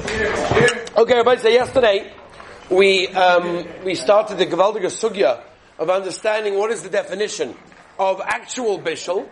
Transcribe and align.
Okay, 0.00 1.12
everybody, 1.12 1.40
so 1.42 1.48
yesterday 1.48 2.10
we, 2.70 3.08
um, 3.08 3.66
we 3.84 3.94
started 3.94 4.38
the 4.38 4.46
Gavaldiga 4.46 4.86
Sugya 4.86 5.42
of 5.78 5.90
understanding 5.90 6.56
what 6.58 6.70
is 6.70 6.82
the 6.82 6.88
definition 6.88 7.54
of 7.98 8.22
actual 8.24 8.78
Bishul, 8.78 9.28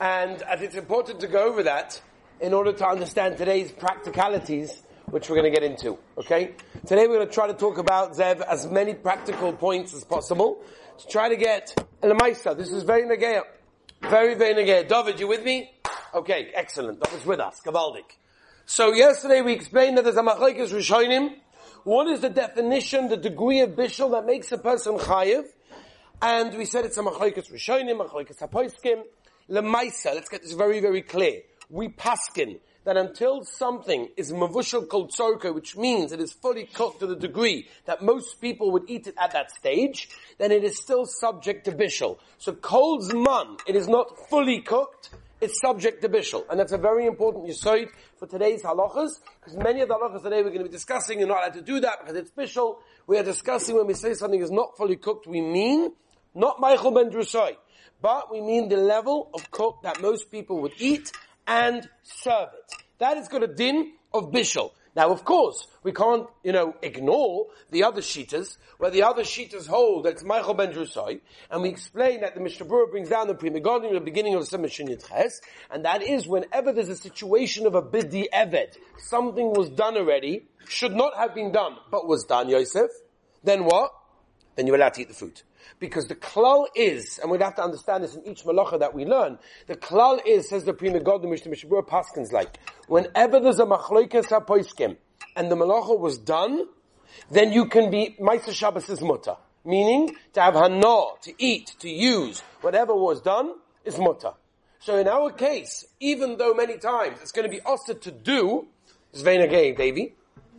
and 0.00 0.42
it's 0.60 0.74
important 0.74 1.20
to 1.20 1.28
go 1.28 1.46
over 1.46 1.62
that 1.62 2.00
in 2.40 2.52
order 2.52 2.72
to 2.72 2.84
understand 2.84 3.38
today's 3.38 3.70
practicalities, 3.70 4.82
which 5.06 5.30
we're 5.30 5.36
going 5.36 5.52
to 5.52 5.60
get 5.60 5.70
into. 5.70 5.96
Okay? 6.18 6.54
Today 6.84 7.06
we're 7.06 7.18
going 7.18 7.28
to 7.28 7.32
try 7.32 7.46
to 7.46 7.54
talk 7.54 7.78
about 7.78 8.14
Zev 8.14 8.40
as 8.40 8.66
many 8.66 8.92
practical 8.92 9.52
points 9.52 9.94
as 9.94 10.02
possible 10.02 10.64
to 10.98 11.06
try 11.06 11.28
to 11.28 11.36
get 11.36 11.72
Elamaisa. 12.02 12.56
This 12.56 12.72
is 12.72 12.82
very 12.82 13.04
Nagaya. 13.04 13.42
Very, 14.02 14.34
very 14.34 14.54
Nagaya. 14.54 14.88
David, 14.88 15.20
you 15.20 15.28
with 15.28 15.44
me? 15.44 15.70
Okay, 16.12 16.50
excellent. 16.54 17.00
David's 17.00 17.24
with 17.24 17.38
us. 17.38 17.60
Gavaldik. 17.64 18.16
So 18.68 18.92
yesterday 18.92 19.42
we 19.42 19.52
explained 19.52 19.96
that 19.96 20.02
there's 20.02 20.16
a 20.16 20.22
machlekes 20.22 20.72
rishonim. 20.72 21.36
What 21.84 22.08
is 22.08 22.18
the 22.18 22.30
definition, 22.30 23.08
the 23.08 23.16
degree 23.16 23.60
of 23.60 23.70
bishul 23.70 24.10
that 24.10 24.26
makes 24.26 24.50
a 24.50 24.58
person 24.58 24.98
chayiv? 24.98 25.44
And 26.20 26.52
we 26.58 26.64
said 26.64 26.84
it's 26.84 26.98
a 26.98 27.02
machlekes 27.02 27.48
rishonim, 27.52 28.04
machlekes 28.04 28.38
hapoiskim. 28.38 29.04
Lemaisa, 29.48 30.16
let's 30.16 30.28
get 30.28 30.42
this 30.42 30.54
very, 30.54 30.80
very 30.80 31.02
clear. 31.02 31.42
We 31.70 31.90
paskin 31.90 32.58
that 32.82 32.96
until 32.96 33.44
something 33.44 34.08
is 34.16 34.32
mavushal 34.32 34.88
kol 34.88 35.06
tzorka, 35.06 35.54
which 35.54 35.76
means 35.76 36.10
it 36.10 36.18
is 36.18 36.32
fully 36.32 36.64
cooked 36.64 36.98
to 36.98 37.06
the 37.06 37.14
degree 37.14 37.68
that 37.84 38.02
most 38.02 38.40
people 38.40 38.72
would 38.72 38.90
eat 38.90 39.06
it 39.06 39.14
at 39.16 39.30
that 39.30 39.52
stage, 39.52 40.08
then 40.38 40.50
it 40.50 40.64
is 40.64 40.76
still 40.76 41.06
subject 41.06 41.66
to 41.66 41.72
bishul. 41.72 42.18
So 42.38 42.52
kol 42.52 43.00
zman, 43.00 43.60
it 43.68 43.76
is 43.76 43.86
not 43.86 44.28
fully 44.28 44.60
cooked, 44.60 45.10
it's 45.40 45.60
subject 45.60 46.02
to 46.02 46.08
bishul. 46.08 46.44
And 46.50 46.58
that's 46.58 46.72
a 46.72 46.78
very 46.78 47.06
important 47.06 47.46
yisoid 47.46 47.88
for 48.18 48.26
today's 48.26 48.62
halachas, 48.62 49.10
because 49.40 49.56
many 49.56 49.80
of 49.80 49.88
the 49.88 49.94
halachas 49.94 50.22
today 50.22 50.42
we're 50.42 50.50
going 50.50 50.58
to 50.58 50.64
be 50.64 50.70
discussing, 50.70 51.18
you're 51.18 51.28
not 51.28 51.38
allowed 51.38 51.54
to 51.54 51.62
do 51.62 51.80
that 51.80 52.00
because 52.00 52.16
it's 52.16 52.30
bishul. 52.30 52.76
We 53.06 53.18
are 53.18 53.22
discussing 53.22 53.76
when 53.76 53.86
we 53.86 53.94
say 53.94 54.14
something 54.14 54.40
is 54.40 54.50
not 54.50 54.76
fully 54.76 54.96
cooked, 54.96 55.26
we 55.26 55.40
mean 55.40 55.92
not 56.34 56.58
Ma'achal 56.58 56.94
ben 56.94 57.10
Drusai, 57.10 57.56
but 58.00 58.30
we 58.30 58.40
mean 58.40 58.68
the 58.68 58.76
level 58.76 59.30
of 59.34 59.50
cook 59.50 59.80
that 59.82 60.00
most 60.00 60.30
people 60.30 60.60
would 60.62 60.72
eat 60.78 61.12
and 61.46 61.88
serve 62.02 62.48
it. 62.52 62.84
That 62.98 63.16
is 63.18 63.28
got 63.28 63.42
a 63.42 63.46
din 63.46 63.92
of 64.12 64.32
bishul. 64.32 64.70
Now, 64.96 65.10
of 65.10 65.26
course, 65.26 65.66
we 65.82 65.92
can't, 65.92 66.26
you 66.42 66.52
know, 66.52 66.74
ignore 66.80 67.48
the 67.70 67.84
other 67.84 68.00
sheeters, 68.00 68.56
where 68.78 68.90
the 68.90 69.02
other 69.02 69.24
sheeters 69.24 69.66
hold 69.66 70.06
that 70.06 70.14
it's 70.14 70.22
Ma'achal 70.22 70.56
ben 70.56 70.72
Drusai, 70.72 71.20
and 71.50 71.62
we 71.62 71.68
explain 71.68 72.22
that 72.22 72.34
the 72.34 72.40
Mishnah 72.40 72.64
Berurah 72.64 72.90
brings 72.90 73.10
down 73.10 73.28
the 73.28 73.34
Pri 73.34 73.50
Megadim 73.50 73.88
at 73.88 73.92
the 73.92 74.00
beginning 74.00 74.34
of 74.34 74.48
the 74.48 74.56
Semishin 74.56 74.88
Ches, 75.06 75.42
and 75.70 75.84
that 75.84 76.02
is 76.02 76.26
whenever 76.26 76.72
there's 76.72 76.88
a 76.88 76.96
situation 76.96 77.66
of 77.66 77.74
a 77.74 77.82
bidi 77.82 78.24
eved, 78.32 78.78
something 78.96 79.52
was 79.52 79.68
done 79.68 79.98
already, 79.98 80.46
should 80.66 80.96
not 80.96 81.14
have 81.14 81.34
been 81.34 81.52
done, 81.52 81.76
but 81.90 82.08
was 82.08 82.24
done, 82.24 82.48
Yosef, 82.48 82.90
then 83.44 83.66
what? 83.66 83.92
Then 84.54 84.66
you're 84.66 84.76
allowed 84.76 84.94
to 84.94 85.02
eat 85.02 85.08
the 85.08 85.14
food. 85.14 85.42
Because 85.78 86.06
the 86.06 86.14
klal 86.14 86.66
is, 86.74 87.18
and 87.18 87.30
we'd 87.30 87.42
have 87.42 87.54
to 87.56 87.62
understand 87.62 88.04
this 88.04 88.14
in 88.14 88.26
each 88.26 88.44
malacha 88.44 88.78
that 88.78 88.94
we 88.94 89.04
learn, 89.04 89.38
the 89.66 89.76
klal 89.76 90.20
is, 90.26 90.48
says 90.48 90.64
the 90.64 90.72
Prima 90.72 91.00
God, 91.00 91.22
the 91.22 91.28
Mishnah 91.28 91.52
Mishabur 91.52 91.86
Paskins 91.86 92.32
like, 92.32 92.58
whenever 92.88 93.40
there's 93.40 93.58
a 93.58 93.66
machloikas 93.66 94.26
hapoiskim, 94.26 94.96
and 95.34 95.50
the 95.50 95.56
malacha 95.56 95.98
was 95.98 96.18
done, 96.18 96.66
then 97.30 97.52
you 97.52 97.66
can 97.66 97.90
be, 97.90 98.16
Maisa 98.20 98.52
Shabbos 98.52 98.88
is 98.88 99.00
mutter. 99.00 99.36
Meaning, 99.64 100.14
to 100.32 100.40
have 100.40 100.54
hana, 100.54 101.06
to 101.22 101.34
eat, 101.38 101.74
to 101.80 101.88
use, 101.88 102.40
whatever 102.60 102.94
was 102.94 103.20
done, 103.20 103.54
is 103.84 103.98
mutter. 103.98 104.32
So 104.78 104.96
in 104.96 105.08
our 105.08 105.32
case, 105.32 105.84
even 105.98 106.36
though 106.36 106.54
many 106.54 106.78
times 106.78 107.18
it's 107.20 107.32
going 107.32 107.44
to 107.44 107.50
be 107.50 107.60
also 107.62 107.94
to 107.94 108.10
do, 108.10 108.68
Zvena 109.14 109.50
Gay, 109.50 109.72
Davy, 109.72 110.14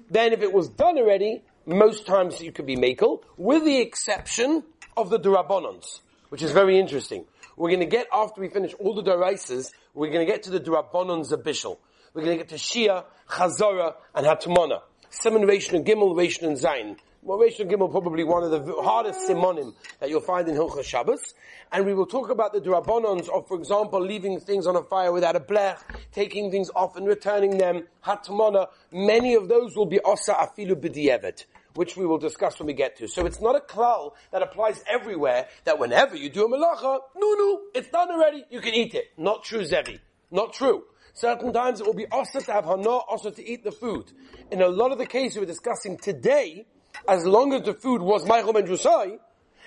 then 0.10 0.34
if 0.34 0.42
it 0.42 0.52
was 0.52 0.68
done 0.70 0.98
already, 0.98 1.44
most 1.66 2.06
times 2.06 2.42
you 2.42 2.52
could 2.52 2.66
be 2.66 2.76
makel, 2.76 3.22
with 3.38 3.64
the 3.64 3.80
exception 3.80 4.64
of 4.98 5.10
the 5.12 5.20
Durabonons, 5.20 6.02
which 6.30 6.42
is 6.42 6.52
very 6.52 6.80
interesting. 6.80 7.26
We're 7.56 7.70
going 7.70 7.80
to 7.80 7.86
get, 7.86 8.08
after 8.12 8.42
we 8.42 8.50
finish 8.50 8.74
all 8.80 8.96
the 8.96 9.04
Daraisas, 9.04 9.72
we're 9.94 10.12
going 10.12 10.26
to 10.26 10.32
get 10.32 10.44
to 10.44 10.50
the 10.50 10.60
Durabonons 10.60 11.32
of 11.32 11.44
Bishul. 11.44 11.78
We're 12.14 12.24
going 12.24 12.38
to 12.38 12.44
get 12.44 12.50
to 12.50 12.56
Shia, 12.56 13.06
Chazora, 13.30 13.94
and 14.16 14.26
Hatmona. 14.26 14.82
Seven 15.10 15.44
Rishon 15.44 15.74
and 15.76 15.86
Gimel, 15.86 16.16
Rishon 16.16 16.48
and 16.48 16.58
Zayin. 16.58 16.98
Well, 17.22 17.42
and 17.42 17.70
Gimel 17.70 17.92
probably 17.92 18.24
one 18.24 18.44
of 18.44 18.52
the 18.52 18.74
hardest 18.82 19.28
simonim 19.28 19.74
that 20.00 20.10
you'll 20.10 20.22
find 20.22 20.48
in 20.48 20.56
Hilchah 20.56 20.84
Shabbos. 20.84 21.34
And 21.72 21.86
we 21.86 21.94
will 21.94 22.06
talk 22.06 22.30
about 22.30 22.54
the 22.54 22.62
Durabonons 22.62 23.30
of, 23.30 23.48
for 23.48 23.58
example, 23.58 24.02
leaving 24.02 24.40
things 24.40 24.66
on 24.66 24.76
a 24.76 24.84
fire 24.84 25.12
without 25.12 25.36
a 25.36 25.40
blech, 25.40 25.78
taking 26.12 26.52
things 26.52 26.72
off 26.76 26.96
and 26.96 27.06
returning 27.06 27.58
them, 27.58 27.84
Hatmona. 28.06 28.68
Many 28.92 29.36
of 29.36 29.48
those 29.48 29.76
will 29.76 29.86
be 29.86 30.00
Osa 30.00 30.34
Afilu 30.34 30.76
B'di'evet 30.76 31.46
which 31.78 31.96
we 31.96 32.06
will 32.06 32.18
discuss 32.18 32.60
when 32.60 32.68
we 32.68 32.74
get 32.74 32.98
to. 32.98 33.08
So 33.08 33.26
it's 33.26 33.40
not 33.40 33.56
a 33.56 33.60
klal 33.60 34.14
that 34.32 34.42
applies 34.42 34.84
everywhere, 34.90 35.48
that 35.66 35.80
whenever 35.80 36.16
you 36.16 36.30
do 36.30 36.46
a 36.46 36.50
malacha, 36.50 37.00
no, 37.16 37.34
no, 37.34 37.62
it's 37.74 37.90
done 37.90 38.10
already, 38.10 38.44
you 38.50 38.60
can 38.60 38.74
eat 38.74 38.96
it. 38.96 39.06
Not 39.18 39.44
true, 39.44 39.64
Zevi. 39.64 40.00
Not 40.32 40.54
true. 40.54 40.84
Certain 41.14 41.54
times 41.54 41.80
it 41.80 41.86
will 41.86 41.94
be 41.94 42.08
also 42.08 42.40
to 42.40 42.52
have 42.52 42.66
hana, 42.66 42.90
also 42.90 43.30
to 43.30 43.44
eat 43.44 43.64
the 43.64 43.72
food. 43.72 44.12
In 44.52 44.62
a 44.62 44.68
lot 44.68 44.92
of 44.92 44.98
the 44.98 45.06
cases 45.06 45.38
we're 45.38 45.46
discussing 45.46 45.98
today, 45.98 46.66
as 47.08 47.26
long 47.26 47.54
as 47.54 47.64
the 47.64 47.74
food 47.74 48.02
was 48.02 48.26
Ma'achal 48.26 48.54
ben 48.54 48.66
Drusai, 48.66 49.20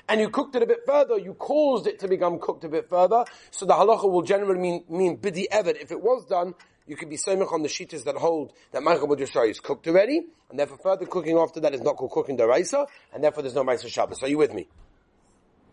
and 0.08 0.20
you 0.20 0.28
cooked 0.28 0.56
it 0.56 0.62
a 0.62 0.66
bit 0.66 0.80
further, 0.86 1.18
you 1.18 1.34
caused 1.34 1.86
it 1.86 2.00
to 2.00 2.08
become 2.08 2.38
cooked 2.40 2.64
a 2.64 2.68
bit 2.68 2.88
further, 2.88 3.24
so 3.50 3.66
the 3.66 3.74
halacha 3.74 4.10
will 4.10 4.22
generally 4.22 4.58
mean, 4.58 4.84
mean 4.88 5.16
bidi 5.18 5.46
evet. 5.50 5.76
If 5.80 5.92
it 5.92 6.00
was 6.00 6.24
done, 6.26 6.54
you 6.86 6.96
can 6.96 7.08
be 7.08 7.16
samech 7.16 7.52
on 7.52 7.62
the 7.62 7.68
sheetas 7.68 8.04
that 8.04 8.16
hold 8.16 8.52
that 8.72 8.82
Ma'achal 8.82 9.08
ben 9.08 9.26
Drusai 9.26 9.50
is 9.50 9.60
cooked 9.60 9.86
already, 9.86 10.22
and 10.50 10.58
therefore 10.58 10.78
further 10.78 11.06
cooking 11.06 11.38
after 11.38 11.60
that 11.60 11.74
is 11.74 11.80
not 11.80 11.96
called 11.96 12.10
cooking 12.10 12.36
deraisa, 12.36 12.86
and 13.12 13.22
therefore 13.22 13.42
there's 13.42 13.54
no 13.54 13.64
Maisa 13.64 13.88
Shabbos. 13.88 14.22
Are 14.22 14.28
you 14.28 14.38
with 14.38 14.52
me? 14.52 14.68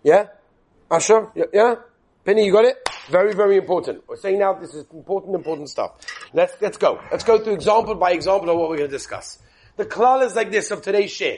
Yeah? 0.03 0.28
Asher? 0.90 1.31
Yeah? 1.53 1.75
Penny, 2.23 2.45
you 2.45 2.51
got 2.51 2.66
it? 2.66 2.78
Very, 3.09 3.34
very 3.34 3.56
important. 3.56 4.03
We're 4.07 4.18
saying 4.18 4.40
now 4.40 4.53
this 4.53 4.73
is 4.73 4.85
important, 4.94 5.34
important 5.34 5.69
stuff. 5.69 5.91
Let's, 6.34 6.53
let's 6.59 6.78
go. 6.78 7.01
Let's 7.09 7.24
go 7.24 7.39
through 7.39 7.53
example 7.53 7.95
by 7.95 8.12
example 8.12 8.50
of 8.50 8.57
what 8.57 8.69
we're 8.69 8.78
going 8.78 8.89
to 8.89 8.95
discuss. 8.95 9.39
The 9.78 9.85
klal 9.85 10.25
is 10.25 10.35
like 10.35 10.51
this 10.51 10.72
of 10.72 10.81
today's 10.81 11.12
share. 11.12 11.38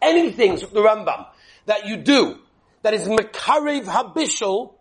Anything, 0.00 0.54
the 0.56 0.80
Rambam, 0.80 1.26
that 1.66 1.86
you 1.86 1.96
do 1.96 2.38
that 2.82 2.94
is 2.94 3.08
makarev 3.08 3.84
habishal 3.84 4.74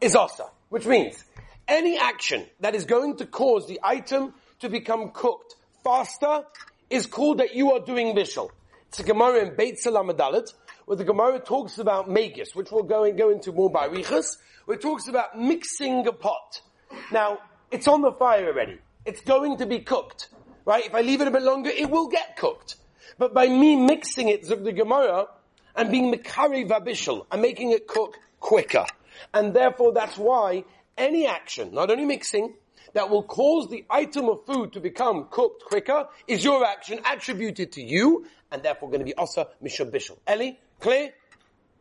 is 0.00 0.14
asa. 0.14 0.46
Which 0.68 0.86
means, 0.86 1.24
any 1.68 1.98
action 1.98 2.46
that 2.60 2.74
is 2.74 2.84
going 2.84 3.16
to 3.18 3.26
cause 3.26 3.66
the 3.66 3.78
item 3.82 4.34
to 4.60 4.68
become 4.68 5.10
cooked 5.10 5.54
faster 5.84 6.44
is 6.90 7.06
called 7.06 7.38
that 7.38 7.54
you 7.54 7.72
are 7.72 7.80
doing 7.80 8.16
bishul. 8.16 8.50
It's 8.88 9.00
a 9.00 9.02
Gemara 9.02 9.46
in 9.46 9.56
Beit 9.56 9.78
Salam 9.78 10.08
where 10.08 10.96
the 10.96 11.04
Gemara 11.04 11.38
talks 11.38 11.78
about 11.78 12.08
megis, 12.08 12.54
which 12.54 12.72
we'll 12.72 12.82
go, 12.82 13.04
and 13.04 13.18
go 13.18 13.28
into 13.28 13.52
more 13.52 13.70
by 13.70 13.84
Riches, 13.84 14.38
where 14.64 14.76
it 14.76 14.80
talks 14.80 15.06
about 15.06 15.38
mixing 15.38 16.06
a 16.06 16.12
pot. 16.12 16.62
Now, 17.12 17.38
it's 17.70 17.86
on 17.86 18.00
the 18.00 18.12
fire 18.12 18.46
already. 18.46 18.78
It's 19.04 19.20
going 19.20 19.58
to 19.58 19.66
be 19.66 19.80
cooked. 19.80 20.30
Right? 20.64 20.86
If 20.86 20.94
I 20.94 21.02
leave 21.02 21.20
it 21.20 21.28
a 21.28 21.30
bit 21.30 21.42
longer, 21.42 21.68
it 21.68 21.90
will 21.90 22.08
get 22.08 22.36
cooked. 22.36 22.76
But 23.18 23.34
by 23.34 23.48
me 23.48 23.76
mixing 23.76 24.28
it, 24.28 24.48
the 24.48 24.72
Gemara, 24.72 25.26
and 25.76 25.90
being 25.90 26.12
Mikari 26.12 26.66
Vabishal, 26.66 27.26
I'm 27.30 27.42
making 27.42 27.72
it 27.72 27.86
cook 27.86 28.18
quicker. 28.40 28.86
And 29.34 29.52
therefore 29.52 29.92
that's 29.92 30.16
why 30.16 30.64
any 30.98 31.26
action, 31.26 31.72
not 31.72 31.90
only 31.90 32.04
mixing, 32.04 32.54
that 32.92 33.10
will 33.10 33.22
cause 33.22 33.68
the 33.68 33.84
item 33.90 34.28
of 34.28 34.44
food 34.46 34.72
to 34.72 34.80
become 34.80 35.28
cooked 35.30 35.64
quicker 35.64 36.08
is 36.26 36.44
your 36.44 36.64
action 36.64 37.00
attributed 37.10 37.72
to 37.72 37.82
you, 37.82 38.26
and 38.50 38.62
therefore 38.62 38.88
going 38.88 39.00
to 39.00 39.04
be 39.04 39.14
Asa 39.16 39.46
Mishab 39.62 39.90
Bishal. 39.90 40.18
Ellie, 40.26 40.58
clear? 40.80 41.12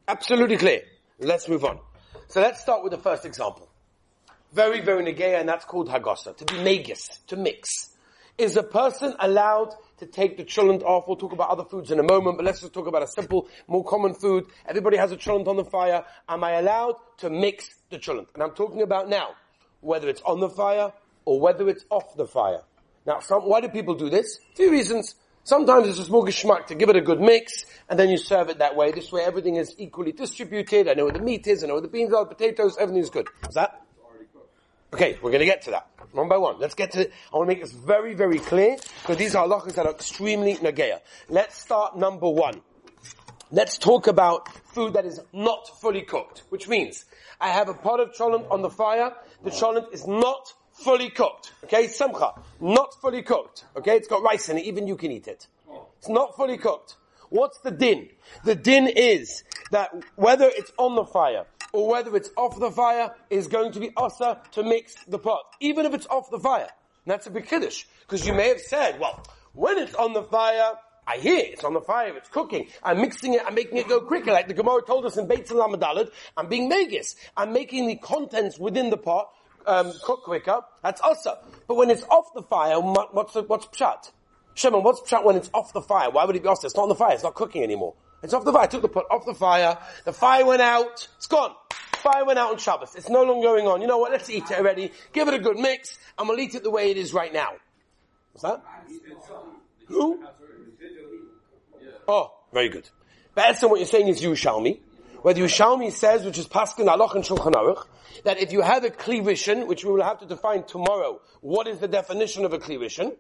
Absolutely 0.08 0.58
clear. 0.58 0.82
Let's 1.20 1.50
move 1.50 1.66
on. 1.66 1.80
So 2.28 2.42
let's 2.42 2.62
start 2.62 2.84
with 2.84 2.92
the 2.92 2.98
first 2.98 3.26
example. 3.26 3.70
Very, 4.54 4.82
very 4.82 5.04
negaya, 5.04 5.40
and 5.40 5.50
that's 5.50 5.66
called 5.66 5.90
Hagasa, 5.90 6.36
to 6.38 6.46
be 6.46 6.56
megis, 6.56 7.26
to 7.28 7.36
mix. 7.36 7.94
Is 8.38 8.56
a 8.56 8.64
person 8.64 9.16
allowed 9.20 9.74
to 9.98 10.06
take 10.06 10.38
the 10.38 10.44
chulent 10.44 10.84
off? 10.84 11.08
We'll 11.08 11.18
talk 11.18 11.34
about 11.34 11.50
other 11.50 11.64
foods 11.64 11.92
in 11.92 12.00
a 12.00 12.04
moment, 12.04 12.38
but 12.38 12.46
let's 12.46 12.62
just 12.62 12.74
talk 12.74 12.88
about 12.88 13.04
a 13.04 13.08
simple, 13.08 13.48
more 13.68 13.84
common 13.84 14.14
food. 14.14 14.46
Everybody 14.68 14.98
has 14.98 15.12
a 15.12 15.18
chulent 15.18 15.48
on 15.48 15.58
the 15.58 15.66
fire. 15.66 16.04
Am 16.28 16.44
I 16.44 16.54
allowed 16.54 16.96
to 17.18 17.30
mix 17.30 17.70
the 17.90 17.98
chulent? 17.98 18.28
And 18.34 18.44
I'm 18.44 18.52
talking 18.52 18.82
about 18.82 19.10
now, 19.10 19.30
whether 19.82 20.08
it's 20.10 20.22
on 20.22 20.40
the 20.40 20.50
fire 20.50 20.92
or 21.26 21.40
whether 21.40 21.68
it's 21.70 21.86
off 21.90 22.16
the 22.16 22.26
fire. 22.26 22.62
Now, 23.06 23.20
some, 23.20 23.44
why 23.44 23.62
do 23.62 23.70
people 23.70 23.96
do 23.96 24.10
this? 24.10 24.40
A 24.54 24.56
few 24.56 24.72
reasons. 24.72 25.16
Sometimes 25.44 25.88
it's 25.88 26.10
a 26.10 26.12
geschmack 26.12 26.68
to 26.68 26.76
give 26.76 26.90
it 26.90 26.98
a 26.98 27.02
good 27.02 27.22
mix, 27.22 27.66
and 27.88 27.98
then 27.98 28.10
you 28.10 28.18
serve 28.18 28.50
it 28.50 28.60
that 28.60 28.76
way. 28.76 28.92
This 28.92 29.14
way 29.14 29.24
everything 29.24 29.56
is 29.56 29.74
equally 29.78 30.12
distributed. 30.12 30.90
I 30.90 30.94
know 30.94 31.06
where 31.06 31.14
the 31.14 31.22
meat 31.22 31.48
is, 31.48 31.64
I 31.64 31.68
know 31.68 31.76
where 31.76 31.82
the 31.82 31.88
beans 31.88 32.14
are, 32.14 32.26
the 32.26 32.36
potatoes, 32.36 32.76
everything 32.78 33.02
is 33.02 33.10
good. 33.10 33.30
Is 33.48 33.56
that? 33.56 33.87
Okay, 34.94 35.18
we're 35.22 35.32
going 35.32 35.40
to 35.40 35.46
get 35.46 35.64
to 35.64 35.72
that. 35.72 35.90
One 36.14 36.30
by 36.30 36.38
one. 36.38 36.60
Let's 36.60 36.74
get 36.74 36.92
to, 36.92 37.02
I 37.02 37.38
want 37.38 37.50
to 37.50 37.56
make 37.56 37.62
this 37.62 37.74
very, 37.74 38.14
very 38.14 38.40
clear, 38.40 38.78
because 39.02 39.18
these 39.18 39.36
are 39.36 39.46
halachas 39.46 39.76
that 39.76 39.86
are 39.86 39.92
extremely 39.92 40.56
nageya. 40.56 41.02
Let's 41.28 41.58
start 41.58 41.98
number 41.98 42.30
one. 42.30 42.62
Let's 43.52 43.78
talk 43.78 44.08
about 44.08 44.50
food 44.70 44.94
that 44.94 45.06
is 45.06 45.20
not 45.34 45.68
fully 45.82 46.04
cooked, 46.04 46.44
which 46.50 46.70
means 46.70 47.04
I 47.40 47.50
have 47.50 47.68
a 47.68 47.74
pot 47.74 48.00
of 48.00 48.14
cholent 48.14 48.50
on 48.50 48.62
the 48.62 48.70
fire. 48.70 49.14
The 49.44 49.52
cholent 49.52 49.94
is 49.94 50.08
not 50.08 50.54
fully 50.72 51.10
cooked. 51.10 51.52
Okay, 51.66 51.88
samcha, 51.88 52.40
not 52.62 52.94
fully 53.02 53.24
cooked. 53.24 53.66
Okay, 53.76 53.98
it's 53.98 54.08
got 54.08 54.24
rice 54.24 54.48
in 54.48 54.58
it. 54.58 54.66
Even 54.66 54.88
you 54.88 54.96
can 54.96 55.12
eat 55.12 55.28
it. 55.28 55.48
It's 55.98 56.10
not 56.10 56.36
fully 56.36 56.58
cooked. 56.58 56.96
What's 57.30 57.60
the 57.60 57.72
din? 57.72 58.10
The 58.46 58.56
din 58.56 58.88
is 58.88 59.44
that 59.72 59.92
whether 60.16 60.50
it's 60.50 60.72
on 60.78 60.96
the 60.96 61.04
fire 61.04 61.46
or 61.74 61.88
whether 61.90 62.16
it's 62.16 62.30
off 62.36 62.60
the 62.60 62.72
fire 62.72 63.14
is 63.30 63.48
going 63.48 63.72
to 63.74 63.80
be 63.80 63.92
asa 63.98 64.40
to 64.52 64.64
mix 64.64 64.96
the 65.08 65.20
pot, 65.20 65.44
even 65.60 65.86
if 65.86 65.94
it's 65.94 66.08
off 66.08 66.30
the 66.30 66.40
fire. 66.40 66.70
And 67.06 67.12
that's 67.12 67.28
a 67.28 67.32
big 67.32 67.48
kiddush 67.48 67.86
because 68.02 68.26
you 68.26 68.34
may 68.34 68.50
have 68.50 68.62
said, 68.62 69.00
well, 69.00 69.24
when 69.54 69.78
it's 69.78 69.96
on 69.96 70.14
the 70.14 70.24
fire, 70.24 70.74
I 71.08 71.18
hear 71.18 71.40
it's 71.40 71.64
on 71.64 71.74
the 71.74 71.82
fire, 71.82 72.16
it's 72.18 72.30
cooking. 72.30 72.68
I'm 72.84 73.00
mixing 73.00 73.34
it, 73.34 73.42
I'm 73.46 73.56
making 73.56 73.78
it 73.78 73.88
go 73.88 74.02
quicker, 74.02 74.32
like 74.32 74.48
the 74.48 74.54
Gemara 74.54 74.82
told 74.86 75.06
us 75.06 75.18
in 75.18 75.28
Beit 75.28 75.48
Lamadalad. 75.48 76.12
I'm 76.36 76.48
being 76.48 76.70
megis. 76.70 77.16
I'm 77.36 77.54
making 77.54 77.88
the 77.88 77.96
contents 77.96 78.60
within 78.60 78.90
the 78.90 78.98
pot 78.98 79.30
um, 79.66 79.94
cook 80.04 80.24
quicker. 80.24 80.62
That's 80.84 81.02
asa. 81.02 81.40
But 81.68 81.76
when 81.76 81.90
it's 81.90 82.04
off 82.04 82.34
the 82.34 82.42
fire, 82.42 82.80
what's 82.80 83.36
what's 83.36 83.68
pshat? 83.68 84.12
Shimon, 84.56 84.84
what's 84.84 85.02
pshat 85.02 85.24
when 85.24 85.36
it's 85.36 85.50
off 85.54 85.74
the 85.74 85.82
fire? 85.82 86.10
Why 86.10 86.26
would 86.26 86.36
it 86.36 86.44
be 86.44 86.50
asa? 86.50 86.68
It's 86.68 86.76
not 86.76 86.84
on 86.84 86.90
the 86.90 86.96
fire. 86.96 87.14
It's 87.14 87.24
not 87.24 87.36
cooking 87.36 87.64
anymore. 87.64 87.94
It's 88.24 88.34
off 88.34 88.46
the 88.46 88.54
fire. 88.54 88.64
I 88.64 88.68
took 88.68 88.82
the 88.82 88.90
pot 88.90 89.06
off 89.12 89.26
the 89.26 89.34
fire. 89.34 89.78
The 90.06 90.14
fire 90.14 90.46
went 90.46 90.62
out. 90.62 91.08
It's 91.18 91.28
gone. 91.28 91.54
Fire 91.98 92.26
went 92.26 92.40
out 92.40 92.52
on 92.52 92.58
Shabbos. 92.58 92.96
It's 92.96 93.10
no 93.10 93.24
longer 93.24 93.48
going 93.48 93.68
on. 93.68 93.82
You 93.82 93.88
know 93.88 93.98
what? 93.98 94.12
Let's 94.12 94.30
eat 94.30 94.50
it 94.50 94.58
already. 94.58 94.92
Give 95.14 95.28
it 95.28 95.34
a 95.34 95.40
good 95.40 95.58
mix, 95.58 95.98
and 96.18 96.28
we'll 96.28 96.40
eat 96.40 96.56
it 96.56 96.64
the 96.64 96.72
way 96.72 96.92
it 96.92 96.98
is 96.98 97.14
right 97.14 97.34
now. 97.34 97.50
What's 98.34 98.44
that? 98.44 98.64
Who? 99.88 100.24
Oh, 102.08 102.34
very 102.54 102.70
good. 102.70 102.90
But 103.36 103.62
what 103.62 103.80
you're 103.80 103.86
saying 103.86 104.08
is 104.08 104.22
Yerushalmi. 104.22 104.80
Whether 105.22 105.42
Yerushalmi 105.42 105.92
says, 105.92 106.24
which 106.24 106.38
is 106.38 106.48
Paskin 106.48 106.88
Aloch 106.88 107.16
and 107.16 107.24
Shulchan 107.24 107.54
Aruch, 107.54 107.86
that 108.24 108.40
if 108.40 108.52
you 108.52 108.62
have 108.62 108.84
a 108.84 108.90
cleavation, 108.90 109.68
which 109.68 109.84
we 109.84 109.92
will 109.92 110.04
have 110.04 110.20
to 110.20 110.26
define 110.26 110.64
tomorrow, 110.64 111.22
what 111.42 111.68
is 111.68 111.80
the 111.80 111.88
definition 111.88 112.46
of 112.46 112.54
a 112.54 112.60
cleavation? 112.60 113.16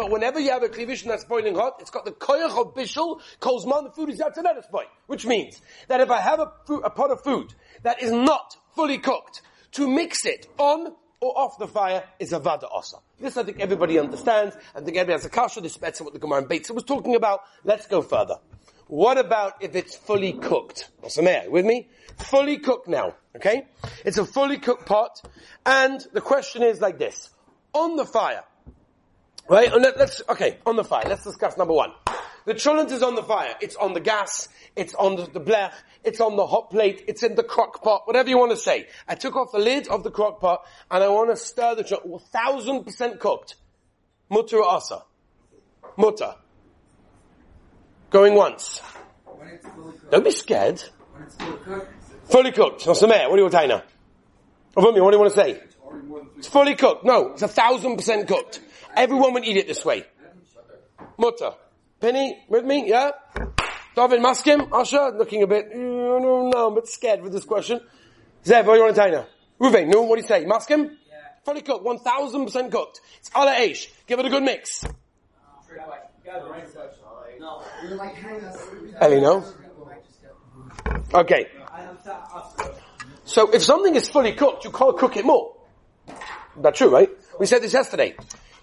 But 0.00 0.10
whenever 0.10 0.40
you 0.40 0.50
have 0.52 0.62
a 0.62 0.70
cleavation 0.70 1.10
that's 1.10 1.26
boiling 1.26 1.54
hot, 1.54 1.76
it's 1.78 1.90
got 1.90 2.06
the 2.06 2.12
koyach 2.12 2.58
of 2.58 2.74
bishul, 2.74 3.20
man, 3.66 3.84
the 3.84 3.90
food 3.90 4.08
is 4.08 4.18
yatzanetis 4.18 4.70
boy. 4.70 4.84
Which 5.08 5.26
means 5.26 5.60
that 5.88 6.00
if 6.00 6.10
I 6.10 6.20
have 6.20 6.40
a, 6.40 6.72
a 6.72 6.88
pot 6.88 7.10
of 7.10 7.22
food 7.22 7.52
that 7.82 8.02
is 8.02 8.10
not 8.10 8.56
fully 8.74 8.96
cooked, 8.96 9.42
to 9.72 9.86
mix 9.86 10.24
it 10.24 10.46
on 10.56 10.94
or 11.20 11.38
off 11.38 11.58
the 11.58 11.68
fire 11.68 12.02
is 12.18 12.32
a 12.32 12.38
vada 12.38 12.66
osa. 12.72 12.96
This 13.20 13.36
I 13.36 13.42
think 13.42 13.60
everybody 13.60 13.98
understands. 13.98 14.56
I 14.74 14.80
think 14.80 14.96
everybody 14.96 15.12
has 15.12 15.26
a 15.26 15.28
kasha. 15.28 15.60
This 15.60 15.76
is 15.76 16.00
what 16.00 16.14
the 16.14 16.18
Gemara 16.18 16.44
in 16.44 16.48
Beitza 16.48 16.70
was 16.70 16.84
talking 16.84 17.14
about. 17.14 17.40
Let's 17.62 17.86
go 17.86 18.00
further. 18.00 18.36
What 18.86 19.18
about 19.18 19.62
if 19.62 19.76
it's 19.76 19.94
fully 19.96 20.32
cooked? 20.32 20.88
With 21.02 21.66
me? 21.66 21.90
Fully 22.16 22.56
cooked 22.56 22.88
now. 22.88 23.16
Okay? 23.36 23.66
It's 24.06 24.16
a 24.16 24.24
fully 24.24 24.56
cooked 24.56 24.86
pot. 24.86 25.20
And 25.66 26.00
the 26.14 26.22
question 26.22 26.62
is 26.62 26.80
like 26.80 26.98
this. 26.98 27.28
On 27.74 27.96
the 27.96 28.06
fire. 28.06 28.44
Right? 29.50 29.68
Let's, 29.74 30.22
okay, 30.28 30.58
on 30.64 30.76
the 30.76 30.84
fire. 30.84 31.02
Let's 31.08 31.24
discuss 31.24 31.58
number 31.58 31.74
one. 31.74 31.90
The 32.44 32.54
cholent 32.54 32.92
is 32.92 33.02
on 33.02 33.16
the 33.16 33.22
fire. 33.24 33.52
It's 33.60 33.74
on 33.74 33.94
the 33.94 34.00
gas. 34.00 34.48
It's 34.76 34.94
on 34.94 35.16
the, 35.16 35.24
the 35.24 35.40
blech. 35.40 35.72
It's 36.04 36.20
on 36.20 36.36
the 36.36 36.46
hot 36.46 36.70
plate. 36.70 37.04
It's 37.08 37.24
in 37.24 37.34
the 37.34 37.42
crock 37.42 37.82
pot. 37.82 38.06
Whatever 38.06 38.28
you 38.28 38.38
want 38.38 38.52
to 38.52 38.56
say. 38.56 38.86
I 39.08 39.16
took 39.16 39.34
off 39.34 39.50
the 39.50 39.58
lid 39.58 39.88
of 39.88 40.04
the 40.04 40.12
crock 40.12 40.40
pot 40.40 40.64
and 40.88 41.02
I 41.02 41.08
want 41.08 41.30
to 41.30 41.36
stir 41.36 41.74
the 41.74 41.82
cholent. 41.82 42.22
Thousand 42.28 42.84
percent 42.84 43.18
cooked. 43.18 43.56
Mutter 44.30 44.62
asa. 44.62 45.02
Mutter. 45.96 46.36
Going 48.10 48.36
once. 48.36 48.80
Don't 50.12 50.22
be 50.22 50.30
scared. 50.30 50.80
Fully 52.26 52.52
cooked. 52.52 52.86
What's 52.86 53.00
the 53.00 53.08
mayor? 53.08 53.28
What 53.28 53.34
do 53.34 53.42
you 53.42 53.48
want 53.50 53.54
to 53.54 53.66
now? 53.66 53.82
What 54.74 54.94
do 54.94 54.96
you 54.96 55.02
want 55.02 55.34
to 55.34 55.40
say? 55.40 55.60
It's 56.38 56.46
fully 56.46 56.76
cooked. 56.76 57.04
No, 57.04 57.32
it's 57.32 57.42
a 57.42 57.48
thousand 57.48 57.96
percent 57.96 58.28
cooked. 58.28 58.60
Everyone 58.96 59.34
would 59.34 59.44
eat 59.44 59.56
it 59.56 59.66
this 59.66 59.84
way. 59.84 60.04
Mutter. 61.18 61.52
Penny, 62.00 62.44
with 62.48 62.64
me? 62.64 62.88
Yeah? 62.88 63.10
David 63.94 64.20
Maskim? 64.20 64.68
Oh, 64.72 64.82
Asha? 64.82 65.16
Looking 65.18 65.42
a 65.42 65.46
bit, 65.46 65.74
no, 65.74 66.18
no, 66.18 66.66
I'm 66.66 66.72
a 66.72 66.74
bit 66.76 66.88
scared 66.88 67.22
with 67.22 67.32
this 67.32 67.44
question. 67.44 67.80
Zev, 68.44 68.64
what 68.64 68.74
do 68.74 68.78
you 68.78 68.84
want 68.84 68.96
to 68.96 69.00
tell 69.02 69.10
now? 69.10 69.26
Ruven, 69.60 69.88
no, 69.88 70.02
what 70.02 70.16
do 70.16 70.22
you 70.22 70.28
say? 70.28 70.44
Maskim? 70.44 70.90
Yeah. 71.08 71.16
Fully 71.44 71.60
cooked, 71.60 71.84
1000% 71.84 72.70
cooked. 72.70 73.00
It's 73.18 73.30
ala 73.36 73.54
aish. 73.54 73.88
Give 74.06 74.18
it 74.18 74.26
a 74.26 74.30
good 74.30 74.42
mix. 74.42 74.84
Ellie, 79.00 79.20
no? 79.20 79.44
Okay. 81.12 81.46
So 83.24 83.50
if 83.50 83.62
something 83.62 83.94
is 83.94 84.08
fully 84.08 84.32
cooked, 84.32 84.64
you 84.64 84.70
can't 84.70 84.96
cook 84.96 85.16
it 85.16 85.24
more. 85.24 85.56
That's 86.56 86.78
true, 86.78 86.88
right? 86.88 87.10
We 87.38 87.46
said 87.46 87.62
this 87.62 87.72
yesterday. 87.72 88.16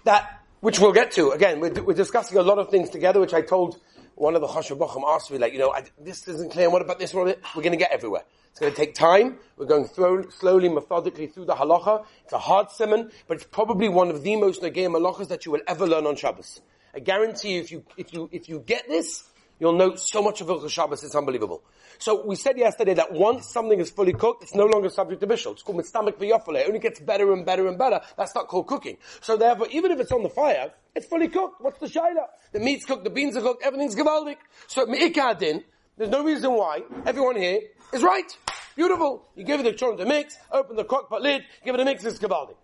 That 0.08 0.40
which 0.60 0.80
we'll 0.80 0.94
get 0.94 1.10
to. 1.12 1.32
Again, 1.32 1.60
we're, 1.60 1.82
we're 1.82 1.92
discussing 1.92 2.38
a 2.38 2.42
lot 2.42 2.58
of 2.58 2.70
things 2.70 2.88
together, 2.88 3.20
which 3.20 3.34
I 3.34 3.42
told 3.42 3.78
one 4.14 4.34
of 4.34 4.40
the 4.40 4.46
Chashabachim 4.46 5.02
asked 5.06 5.30
me, 5.30 5.36
like, 5.36 5.52
you 5.52 5.58
know, 5.58 5.70
I, 5.70 5.84
this 6.00 6.26
isn't 6.26 6.50
clear, 6.50 6.70
what 6.70 6.80
about 6.80 6.98
this, 6.98 7.12
about 7.12 7.36
We're 7.54 7.62
going 7.62 7.72
to 7.72 7.76
get 7.76 7.92
everywhere. 7.92 8.22
It's 8.50 8.58
going 8.58 8.72
to 8.72 8.76
take 8.76 8.94
time. 8.94 9.36
We're 9.58 9.66
going 9.66 9.84
through, 9.84 10.30
slowly, 10.30 10.70
methodically 10.70 11.26
through 11.26 11.44
the 11.44 11.54
halacha. 11.54 12.06
It's 12.24 12.32
a 12.32 12.38
hard 12.38 12.70
simon, 12.70 13.10
but 13.26 13.36
it's 13.36 13.46
probably 13.48 13.90
one 13.90 14.08
of 14.08 14.22
the 14.22 14.36
most 14.36 14.62
nagayim 14.62 14.96
halachas 14.98 15.28
that 15.28 15.44
you 15.44 15.52
will 15.52 15.60
ever 15.66 15.86
learn 15.86 16.06
on 16.06 16.16
Shabbos. 16.16 16.62
I 16.94 17.00
guarantee 17.00 17.56
you, 17.56 17.60
if 17.60 17.70
you, 17.70 17.84
if 17.98 18.14
you, 18.14 18.30
if 18.32 18.48
you 18.48 18.60
get 18.60 18.88
this, 18.88 19.24
you'll 19.58 19.72
know 19.72 19.94
so 19.96 20.22
much 20.22 20.40
of 20.40 20.46
Hilchah 20.46 20.70
Shabbos, 20.70 21.04
it's 21.04 21.14
unbelievable. 21.14 21.62
So 21.98 22.24
we 22.24 22.36
said 22.36 22.56
yesterday 22.56 22.94
that 22.94 23.12
once 23.12 23.48
something 23.48 23.80
is 23.80 23.90
fully 23.90 24.12
cooked, 24.12 24.42
it's 24.42 24.54
no 24.54 24.66
longer 24.66 24.88
subject 24.88 25.20
to 25.20 25.26
bishul. 25.26 25.52
It's 25.52 25.62
called 25.62 25.78
mitztamik 25.78 26.18
v'yofale. 26.18 26.60
It 26.60 26.68
only 26.68 26.78
gets 26.78 27.00
better 27.00 27.32
and 27.32 27.44
better 27.44 27.66
and 27.66 27.76
better. 27.76 28.00
That's 28.16 28.34
not 28.34 28.48
called 28.48 28.66
cooking. 28.66 28.98
So 29.20 29.36
therefore, 29.36 29.66
even 29.70 29.90
if 29.90 30.00
it's 30.00 30.12
on 30.12 30.22
the 30.22 30.30
fire, 30.30 30.72
it's 30.94 31.06
fully 31.06 31.28
cooked. 31.28 31.60
What's 31.60 31.78
the 31.80 31.86
shaila? 31.86 32.26
The 32.52 32.60
meat's 32.60 32.84
cooked, 32.84 33.04
the 33.04 33.10
beans 33.10 33.36
are 33.36 33.40
cooked, 33.40 33.64
everything's 33.64 33.96
gavaldik. 33.96 34.36
So 34.68 34.86
me'ikadin, 34.86 35.64
there's 35.96 36.10
no 36.10 36.22
reason 36.22 36.52
why 36.52 36.82
everyone 37.04 37.36
here 37.36 37.60
is 37.92 38.02
right. 38.02 38.30
Beautiful. 38.76 39.28
You 39.34 39.44
give 39.44 39.58
it 39.60 39.66
a 39.66 39.72
chance 39.72 39.98
to 39.98 40.06
mix, 40.06 40.36
open 40.52 40.76
the 40.76 40.84
crockpot 40.84 41.20
lid, 41.20 41.42
give 41.64 41.74
it 41.74 41.80
a 41.80 41.84
mix, 41.84 42.04
it's 42.04 42.18
gavaldik. 42.18 42.56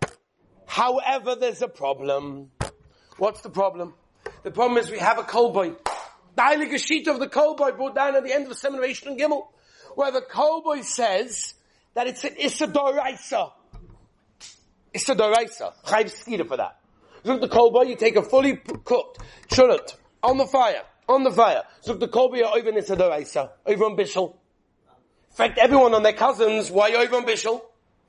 However, 0.65 1.35
there's 1.35 1.61
a 1.61 1.67
problem. 1.67 2.51
What's 3.17 3.41
the 3.41 3.49
problem? 3.49 3.93
The 4.43 4.51
problem 4.51 4.77
is 4.77 4.89
we 4.89 4.99
have 4.99 5.19
a 5.19 5.23
Kolboy. 5.23 5.75
The 6.35 6.41
Heilige 6.41 6.79
sheet 6.85 7.07
of 7.07 7.19
the 7.19 7.27
Kolboy 7.27 7.77
brought 7.77 7.95
down 7.95 8.15
at 8.15 8.23
the 8.23 8.33
end 8.33 8.43
of 8.43 8.49
the 8.49 8.55
semination 8.55 9.11
in 9.11 9.17
Gimel, 9.17 9.47
where 9.95 10.11
the 10.11 10.21
Kolboy 10.21 10.83
says 10.83 11.53
that 11.93 12.07
it's 12.07 12.23
an 12.25 12.35
Issa 12.37 12.67
Doraisa. 12.67 13.51
Chayv 14.93 16.11
Skita 16.11 16.47
for 16.47 16.57
that. 16.57 16.77
Look 17.23 17.41
the 17.41 17.47
Kolboy, 17.47 17.87
you 17.87 17.95
take 17.95 18.17
a 18.17 18.21
fully 18.21 18.57
cooked 18.57 19.19
chulent 19.49 19.95
on 20.21 20.37
the 20.37 20.45
fire, 20.45 20.83
on 21.07 21.23
the 21.23 21.31
fire. 21.31 21.63
Look 21.87 21.99
the 21.99 22.07
Kolboy 22.07 22.41
over 22.41 22.69
in 22.69 22.77
Issa 22.77 22.97
Doraisa, 22.97 23.49
over 23.65 23.85
on 23.85 23.95
Bishel. 23.95 24.35
In 25.31 25.35
fact, 25.35 25.57
everyone 25.57 25.93
on 25.93 26.03
their 26.03 26.13
cousins, 26.13 26.69
why 26.69 26.93
over 26.93 27.15
on 27.15 27.25
Bishel? 27.25 27.61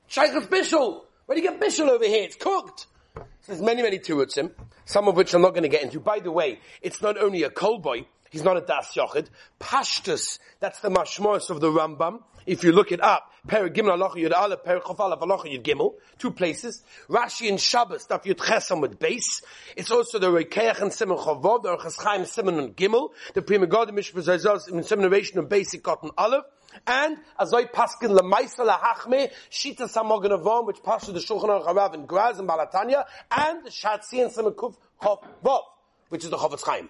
Shaykh's 0.09 0.47
Bishel. 0.47 1.01
Where 1.25 1.37
do 1.37 1.41
you 1.41 1.49
get 1.49 1.59
Bishel 1.59 1.89
over 1.89 2.05
here? 2.05 2.23
It's 2.23 2.35
cooked. 2.35 2.87
So 3.15 3.23
There's 3.47 3.61
many, 3.61 3.81
many 3.81 3.99
terutzim, 3.99 4.51
some 4.85 5.07
of 5.07 5.15
which 5.15 5.33
I'm 5.33 5.41
not 5.41 5.51
going 5.51 5.63
to 5.63 5.69
get 5.69 5.83
into. 5.83 5.99
By 5.99 6.19
the 6.19 6.31
way, 6.31 6.59
it's 6.81 7.01
not 7.01 7.17
only 7.17 7.43
a 7.43 7.49
kolboy, 7.49 8.05
He's 8.29 8.43
not 8.43 8.57
a 8.57 8.61
Das 8.61 8.93
Yochid. 8.95 9.27
Pashtus, 9.59 10.39
that's 10.59 10.79
the 10.79 10.89
mashmos 10.89 11.49
of 11.49 11.61
the 11.61 11.69
Rambam. 11.69 12.21
If 12.45 12.63
you 12.63 12.71
look 12.71 12.93
it 12.93 13.01
up, 13.01 13.31
Per 13.45 13.69
Gimel 13.69 13.97
Alocha 13.97 14.15
Yud 14.15 14.31
Aleph, 14.31 14.63
Per 14.63 14.79
Chof 14.79 14.97
Alocha 14.97 15.45
Yud 15.45 15.63
Gimel, 15.63 15.95
two 16.17 16.31
places. 16.31 16.81
Rashi 17.09 17.49
and 17.49 17.59
Shabbos, 17.59 18.07
Daf 18.07 18.23
Yud 18.23 18.35
Chesam 18.35 18.81
with 18.81 18.99
base. 18.99 19.41
It's 19.75 19.91
also 19.91 20.17
the 20.17 20.31
Rokeach 20.31 20.81
and 20.81 20.93
Simon 20.93 21.17
Chavod, 21.17 21.63
the 21.63 21.75
Orchas 21.75 21.97
Chaim 22.01 22.25
Simon 22.25 22.57
and 22.57 22.75
Gimel, 22.75 23.09
the 23.33 23.41
Prima 23.41 23.67
God 23.67 23.89
Mishpah 23.89 24.23
Zayzos 24.23 24.69
in 24.69 24.81
Semination 24.83 25.39
of 25.39 25.49
Basic 25.49 25.83
Cotton 25.83 26.11
Aleph, 26.17 26.45
and 26.85 27.17
Azoy 27.39 27.69
Paskin 27.69 28.17
Lemaisa 28.17 28.65
Lahachme, 28.65 29.29
Shita 29.51 29.89
Samogan 29.91 30.37
Avon, 30.37 30.65
which 30.65 30.81
passes 30.83 31.13
the 31.13 31.19
Shulchan 31.19 31.49
Aruch 31.49 31.67
Harav 31.67 31.93
in 31.95 32.05
Graz 32.05 32.39
and 32.39 32.47
Balatanya, 32.47 33.05
and 33.31 33.65
the 33.65 33.69
Shatzi 33.69 34.23
and 34.23 34.31
Simon 34.31 34.53
Kuf 34.53 34.75
Chav 35.01 35.23
Vov, 35.43 35.63
which 36.09 36.23
is 36.23 36.29
the 36.29 36.37
Chofetz 36.37 36.63
Chaim. 36.63 36.89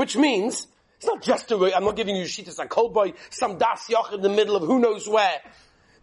Which 0.00 0.16
means, 0.16 0.66
it's 0.96 1.04
not 1.04 1.20
just 1.20 1.52
a, 1.52 1.76
I'm 1.76 1.84
not 1.84 1.94
giving 1.94 2.16
you 2.16 2.24
shittas 2.24 2.58
a 2.58 2.66
kolboy, 2.66 3.14
some 3.28 3.58
das 3.58 3.86
yoch 3.88 4.14
in 4.14 4.22
the 4.22 4.30
middle 4.30 4.56
of 4.56 4.62
who 4.62 4.78
knows 4.78 5.06
where. 5.06 5.42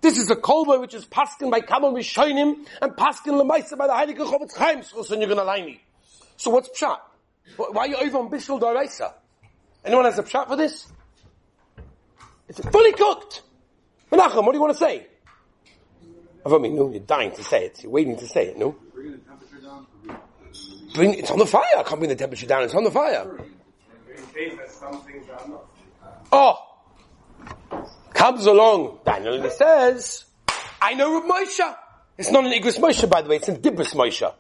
This 0.01 0.19
is 0.19 0.29
a 0.29 0.35
kolboy 0.35 0.79
which 0.79 0.93
is 0.93 1.03
paskin 1.07 1.49
by 1.49 1.61
Kamon 1.61 1.95
Rishonim 1.95 2.67
and 2.79 2.91
paskin 2.91 3.41
lemaisa 3.41 3.75
by 3.75 3.87
the 3.87 3.93
Heilige 3.93 4.17
Chofetz 4.19 4.55
Chaim, 4.55 4.83
so 4.83 5.03
you're 5.15 5.27
gonna 5.27 5.43
lie 5.43 5.63
me. 5.63 5.81
So 6.35 6.51
what's 6.51 6.69
pshat? 6.79 6.99
Why 7.55 7.85
are 7.85 7.87
you 7.87 7.95
over 7.95 8.19
on 8.19 8.29
Bishul 8.29 8.61
Daraisa? 8.61 9.13
Anyone 9.83 10.05
has 10.05 10.19
a 10.19 10.23
pshat 10.23 10.47
for 10.47 10.55
this? 10.55 10.85
It's 12.47 12.59
fully 12.69 12.91
cooked. 12.91 13.41
Menachem, 14.11 14.45
what 14.45 14.51
do 14.51 14.57
you 14.59 14.61
want 14.61 14.77
to 14.77 14.79
say? 14.79 15.07
I 16.45 16.57
mean, 16.59 16.75
no, 16.75 16.91
you're 16.91 16.99
dying 16.99 17.31
to 17.31 17.43
say 17.43 17.65
it. 17.65 17.81
You're 17.81 17.91
waiting 17.91 18.15
to 18.17 18.27
say 18.27 18.49
it, 18.49 18.59
no? 18.59 18.75
Bring, 20.93 21.15
it's 21.15 21.31
on 21.31 21.39
the 21.39 21.47
fire. 21.47 21.63
I 21.79 21.81
can't 21.81 21.97
bring 21.97 22.09
the 22.09 22.15
temperature 22.15 22.45
down. 22.45 22.61
It's 22.61 22.75
on 22.75 22.83
the 22.83 22.91
fire 22.91 23.27
not. 25.47 25.65
Oh! 26.31 26.57
Comes 28.13 28.45
along, 28.45 28.99
Daniel, 29.05 29.49
says, 29.49 30.25
I 30.81 30.93
know 30.95 31.13
Rav 31.13 31.29
Moshe. 31.29 31.75
It's 32.17 32.31
not 32.31 32.45
an 32.45 32.51
Igros 32.51 32.79
Moshe, 32.79 33.07
by 33.09 33.21
the 33.21 33.29
way, 33.29 33.35
it's 33.35 33.47
in 33.47 33.57
Dibros 33.57 33.93
Moshe. 33.93 34.33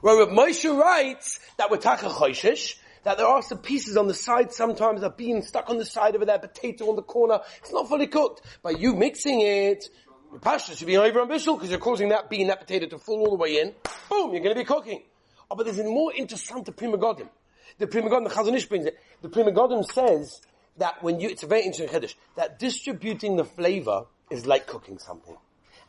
Where 0.00 0.26
Moshe 0.26 0.78
writes 0.78 1.40
that 1.56 1.70
we're 1.70 1.78
Choshish, 1.78 2.76
that 3.02 3.18
there 3.18 3.26
are 3.26 3.42
some 3.42 3.58
pieces 3.58 3.96
on 3.96 4.06
the 4.06 4.14
side 4.14 4.52
sometimes, 4.52 5.02
a 5.02 5.10
bean 5.10 5.42
stuck 5.42 5.68
on 5.68 5.78
the 5.78 5.84
side 5.84 6.14
over 6.14 6.24
there, 6.24 6.38
potato 6.38 6.88
on 6.88 6.96
the 6.96 7.02
corner. 7.02 7.40
It's 7.60 7.72
not 7.72 7.88
fully 7.88 8.06
cooked. 8.06 8.42
By 8.62 8.70
you 8.70 8.94
mixing 8.94 9.40
it, 9.40 9.88
your 10.30 10.40
pasta 10.40 10.76
should 10.76 10.86
be 10.86 10.96
over 10.96 11.22
ambitious 11.22 11.46
because 11.46 11.70
you're 11.70 11.78
causing 11.78 12.08
that 12.10 12.30
bean, 12.30 12.48
that 12.48 12.60
potato 12.60 12.86
to 12.86 12.98
fall 12.98 13.20
all 13.20 13.30
the 13.30 13.36
way 13.36 13.60
in. 13.60 13.74
Boom, 14.08 14.32
you're 14.32 14.42
going 14.42 14.54
to 14.54 14.60
be 14.60 14.64
cooking. 14.64 15.02
Oh, 15.50 15.56
but 15.56 15.66
there's 15.66 15.78
a 15.78 15.84
more 15.84 16.12
interesting 16.12 16.64
Pri 16.64 16.88
Megadim. 16.88 17.28
The 17.78 17.86
Pri 17.86 18.02
Megadim, 18.02 18.24
the 18.24 18.34
Chazon 18.34 18.54
Ish 18.54 18.66
brings 18.66 18.86
it. 18.86 18.98
The 19.22 19.28
Pri 19.28 19.42
Megadim 19.42 19.84
says 19.84 20.40
that 20.78 21.02
when 21.02 21.20
you, 21.20 21.28
it's 21.28 21.42
a 21.42 21.46
very 21.46 21.62
interesting 21.62 21.88
Chiddush, 21.88 22.14
that 22.36 22.58
distributing 22.58 23.36
the 23.36 23.44
flavor 23.44 24.06
is 24.30 24.46
like 24.46 24.66
cooking 24.66 24.98
something. 24.98 25.36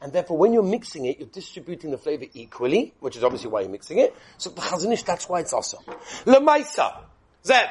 And 0.02 0.12
therefore, 0.12 0.38
when 0.38 0.54
you're 0.54 0.64
mixing 0.64 1.06
it, 1.06 1.20
you're 1.20 1.28
distributing 1.28 1.92
the 1.92 1.98
flavor 1.98 2.26
equally, 2.34 2.94
which 3.00 3.16
is 3.16 3.24
obviously 3.24 3.50
why 3.50 3.62
you're 3.62 3.70
mixing 3.70 4.00
it. 4.00 4.16
So 4.38 4.50
the 4.50 4.62
Chazon 4.62 4.92
Ish, 4.92 5.04
that's 5.04 5.28
why 5.30 5.40
it's 5.40 5.54
awesome. 5.54 5.84
Lemaisa, 6.26 6.98
Zev, 7.44 7.70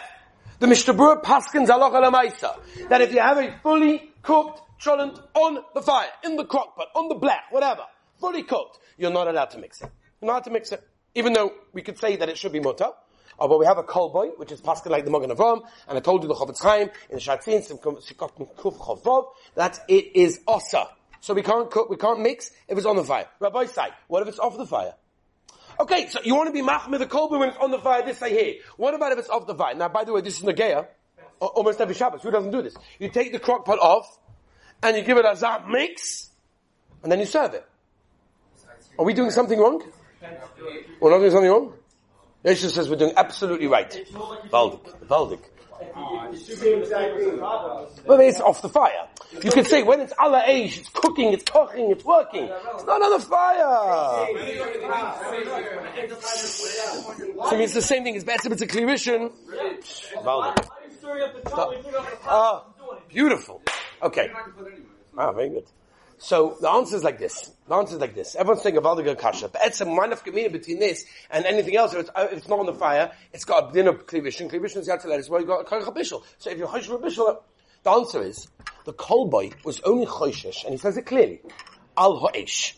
the 0.59 0.67
Mishnah 0.67 0.95
Berurah 0.95 1.23
Paskins 1.23 1.69
Halacha 1.69 2.03
Lemaisa, 2.03 2.89
that 2.89 3.03
if 3.03 3.13
you 3.13 3.21
have 3.21 3.39
a 3.39 3.59
fully 3.63 4.11
cooked 4.23 4.63
cholent 4.81 5.21
on 5.35 5.59
the 5.75 5.83
fire, 5.83 6.09
in 6.25 6.37
the 6.37 6.45
crock 6.45 6.77
pot, 6.77 6.89
on 6.95 7.09
the 7.09 7.15
black, 7.15 7.45
whatever, 7.51 7.83
fully 8.21 8.43
cooked, 8.43 8.79
you're 8.97 9.13
not 9.13 9.29
allowed 9.29 9.51
to 9.51 9.59
mix 9.59 9.81
it. 9.83 9.91
You're 10.21 10.29
not 10.29 10.33
allowed 10.35 10.45
to 10.45 10.51
mix 10.51 10.73
it. 10.73 10.83
Even 11.15 11.33
though 11.33 11.53
we 11.73 11.83
could 11.83 11.99
say 11.99 12.17
that 12.17 12.29
it 12.29 12.39
should 12.39 12.53
be 12.53 12.61
mutter, 12.61 12.89
but 13.39 13.59
we 13.59 13.67
have 13.67 13.79
a 13.79 13.83
kol 13.83 14.11
boy, 14.11 14.29
which 14.37 14.53
is 14.53 14.61
Pascal 14.61 14.93
like 14.93 15.05
the 15.05 15.11
Magen 15.11 15.31
Avram, 15.31 15.63
and 15.89 15.99
I 15.99 16.01
told 16.01 16.23
you 16.23 16.29
the 16.29 16.35
Chofetz 16.35 16.63
Chaim 16.63 16.91
in 17.11 17.17
the 17.17 17.21
Shatzin, 17.21 17.65
that 19.55 19.81
it 19.89 20.17
is 20.17 20.41
osa. 20.47 20.89
So 21.21 21.33
we 21.35 21.43
can't 21.43 21.71
cook, 21.71 21.89
we 21.89 21.97
can't 21.97 22.21
mix 22.21 22.51
if 22.69 22.77
it's 22.77 22.87
on 22.87 22.97
the 22.97 23.05
fire. 23.05 23.27
Rabbi 23.41 23.67
say, 23.67 23.89
what 24.09 24.23
if 24.23 24.29
it's 24.29 24.39
off 24.39 24.57
the 24.57 24.67
fire? 24.67 24.95
Okay, 25.81 26.07
so 26.09 26.21
you 26.23 26.35
want 26.35 26.49
to 26.49 26.53
be 26.53 26.63
machmir 26.63 26.99
the 26.99 27.07
kolbe 27.07 27.39
when 27.39 27.49
it's 27.49 27.59
on 27.59 27.71
the 27.71 27.79
fire, 27.79 28.05
this 28.05 28.23
I 28.23 28.29
hear. 28.29 28.55
What 28.77 28.95
about 28.95 29.13
if 29.13 29.19
it's 29.19 29.29
off 29.29 29.47
the 29.47 29.55
fire? 29.55 29.75
Now, 29.75 29.89
by 29.89 30.05
the 30.05 30.13
way, 30.13 30.21
this 30.21 30.39
is 30.39 30.45
Nageya, 30.45 30.87
almost 31.41 31.81
every 31.81 31.95
Shabbos. 31.95 32.23
Who 32.23 32.31
doesn't 32.31 32.51
do 32.51 32.63
this? 32.63 32.77
You 32.99 33.09
take 33.09 33.33
the 33.33 33.39
crock 33.39 33.65
pot 33.65 33.79
off, 33.79 34.19
and 34.83 34.97
you 34.97 35.03
give 35.03 35.17
it 35.17 35.25
a 35.25 35.35
zap 35.35 35.67
mix, 35.67 36.31
and 37.03 37.11
then 37.11 37.19
you 37.19 37.27
serve 37.27 37.55
it. 37.55 37.67
Are 38.99 39.05
we 39.05 39.15
doing 39.15 39.31
something 39.31 39.59
wrong? 39.59 39.83
We're 41.01 41.11
not 41.11 41.19
doing 41.19 41.31
something 41.31 41.51
wrong? 41.51 41.73
Yeshua 42.45 42.71
says 42.71 42.91
we're 42.91 42.97
doing 42.97 43.15
absolutely 43.17 43.67
right. 43.67 43.91
Valdik. 44.13 45.07
Valdik. 45.07 45.41
Well, 48.07 48.21
it's 48.21 48.41
off 48.41 48.63
the 48.63 48.69
fire. 48.69 49.09
You 49.43 49.51
could 49.51 49.67
say 49.67 49.83
when 49.83 50.01
it's 50.01 50.13
ala 50.23 50.43
age, 50.47 50.79
it's 50.79 50.89
cooking, 50.91 51.33
it's 51.33 51.45
cooking, 51.45 51.91
it's 51.91 52.05
working. 52.05 52.45
It's 52.45 52.85
not 52.85 53.03
on 53.03 53.11
the 53.13 53.27
fire. 53.27 54.27
So 57.49 57.57
it's 57.59 57.75
the 57.75 57.83
same 57.83 58.05
thing. 58.05 58.15
It's 58.15 58.25
better, 58.25 58.49
if 58.49 58.53
it's 58.53 58.63
a 58.63 58.67
clearation. 58.67 59.31
Ah, 62.27 62.65
beautiful. 63.09 63.63
Okay. 64.03 64.31
Ah, 65.17 65.33
very 65.33 65.49
good. 65.49 65.67
So 66.25 66.57
the 66.59 66.71
answer 66.71 66.97
is 66.97 67.05
like 67.05 67.19
this. 67.19 67.51
The 67.69 67.75
answer 67.75 67.97
is 67.97 68.01
like 68.01 68.15
this. 68.15 68.35
Everyone's 68.35 68.63
saying 68.63 68.79
about 68.79 68.97
the 68.97 69.15
kasha. 69.15 69.51
But 69.51 69.61
it's 69.67 69.83
a 69.83 69.85
mind 69.85 70.11
of 70.15 70.25
community 70.25 70.57
between 70.57 70.79
this 70.79 71.05
and 71.31 71.45
anything 71.45 71.77
else. 71.77 71.93
If 71.93 72.01
it's, 72.01 72.11
uh, 72.15 72.29
if 72.33 72.39
it's, 72.39 72.49
not 72.49 72.61
on 72.61 72.65
the 72.65 72.73
fire, 72.73 73.13
it's 73.35 73.45
got 73.45 73.69
a 73.69 73.73
din 73.75 73.89
of 73.89 74.07
cleavation. 74.07 74.49
Cleavation 74.49 74.81
is 74.81 74.89
yatzal 74.89 75.19
It's 75.19 75.29
where 75.29 75.43
you 75.43 75.47
got 75.47 75.61
a 75.61 75.65
karach 75.65 75.95
bishul. 75.95 76.23
So 76.39 76.49
if 76.49 76.57
you're 76.57 76.67
chosh 76.67 76.89
bishul, 76.99 77.43
the 77.83 77.91
answer 77.91 78.23
is 78.23 78.49
the 78.87 78.95
kolboy 78.95 79.53
was 79.67 79.83
only 79.83 80.07
choshesh, 80.07 80.65
and 80.65 80.73
he 80.73 80.79
says 80.79 80.97
it 80.97 81.05
clearly. 81.05 81.43
Al 81.95 82.17
ha'esh. 82.17 82.75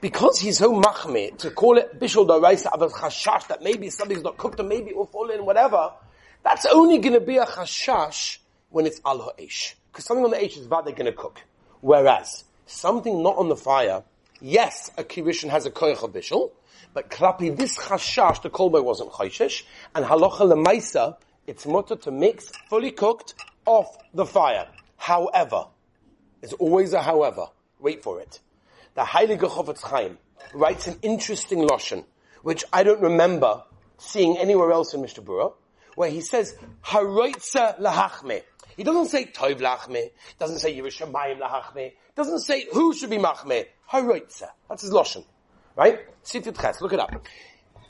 Because 0.00 0.40
he's 0.40 0.58
so 0.58 0.72
machme 0.82 1.38
to 1.38 1.52
call 1.52 1.78
it 1.78 2.00
bishul 2.00 2.26
daraisa 2.26 2.72
of 2.72 2.82
a 2.82 2.88
chashash 2.88 3.46
that 3.46 3.62
maybe 3.62 3.90
something's 3.90 4.24
not 4.24 4.38
cooked 4.38 4.58
or 4.58 4.64
maybe 4.64 4.90
it 4.90 4.96
will 4.96 5.06
fall 5.06 5.30
in, 5.30 5.46
whatever, 5.46 5.92
that's 6.42 6.66
only 6.66 6.98
going 6.98 7.14
to 7.14 7.20
be 7.20 7.36
a 7.36 7.46
chashash 7.46 8.38
when 8.70 8.86
it's 8.86 9.00
al 9.06 9.20
ha'esh. 9.20 9.76
Because 9.92 10.04
something 10.04 10.24
on 10.24 10.32
the 10.32 10.42
H 10.42 10.56
is 10.56 10.66
bad, 10.66 10.84
they're 10.84 10.94
going 10.94 11.06
to 11.06 11.12
cook. 11.12 11.40
Whereas, 11.80 12.42
something 12.66 13.22
not 13.22 13.36
on 13.36 13.48
the 13.48 13.56
fire, 13.56 14.02
yes, 14.40 14.90
a 14.96 15.04
kirishin 15.04 15.50
has 15.50 15.66
a 15.66 15.70
koyach 15.70 16.02
of 16.02 16.12
bishul, 16.12 16.52
but 16.94 17.10
klapi 17.10 17.56
this 17.56 17.76
chashash, 17.76 18.42
the 18.42 18.50
kolboy 18.50 18.82
wasn't 18.82 19.10
chayshish, 19.10 19.62
and 19.94 20.04
halacha 20.04 20.40
lemaisa, 20.40 21.16
it's 21.46 21.66
mutter 21.66 21.96
to 21.96 22.10
mix 22.10 22.50
fully 22.68 22.92
cooked 22.92 23.34
off 23.66 23.96
the 24.14 24.26
fire. 24.26 24.68
However, 24.96 25.66
there's 26.40 26.52
always 26.54 26.92
a 26.92 27.02
however. 27.02 27.46
Wait 27.78 28.02
for 28.02 28.20
it. 28.20 28.40
The 28.94 29.02
Heilige 29.02 29.40
Chofetz 29.40 29.82
Chaim 29.82 30.18
writes 30.54 30.86
an 30.86 30.98
interesting 31.02 31.66
lashon, 31.66 32.04
which 32.42 32.64
I 32.72 32.82
don't 32.82 33.00
remember 33.00 33.62
seeing 33.98 34.38
anywhere 34.38 34.72
else 34.72 34.94
in 34.94 35.00
Mishnah 35.00 35.22
Berurah, 35.24 35.54
where 35.94 36.10
he 36.10 36.20
says, 36.20 36.56
haroitza 36.84 37.78
lahachme. 37.80 38.42
He 38.76 38.84
doesn't 38.84 39.06
say 39.06 39.26
Tov 39.26 39.60
Lachme, 39.60 40.10
doesn't 40.38 40.58
say 40.58 40.76
Yerushalayim 40.76 41.40
Lahachme, 41.40 41.92
doesn't 42.16 42.40
say 42.40 42.66
who 42.72 42.94
should 42.94 43.10
be 43.10 43.18
Machme, 43.18 43.66
Haroitza. 43.90 44.48
That's 44.68 44.82
his 44.82 44.90
Lashon. 44.92 45.24
Right? 45.76 46.00
Sifit 46.24 46.60
Ches, 46.60 46.80
look 46.80 46.92
it 46.92 47.00
up. 47.00 47.10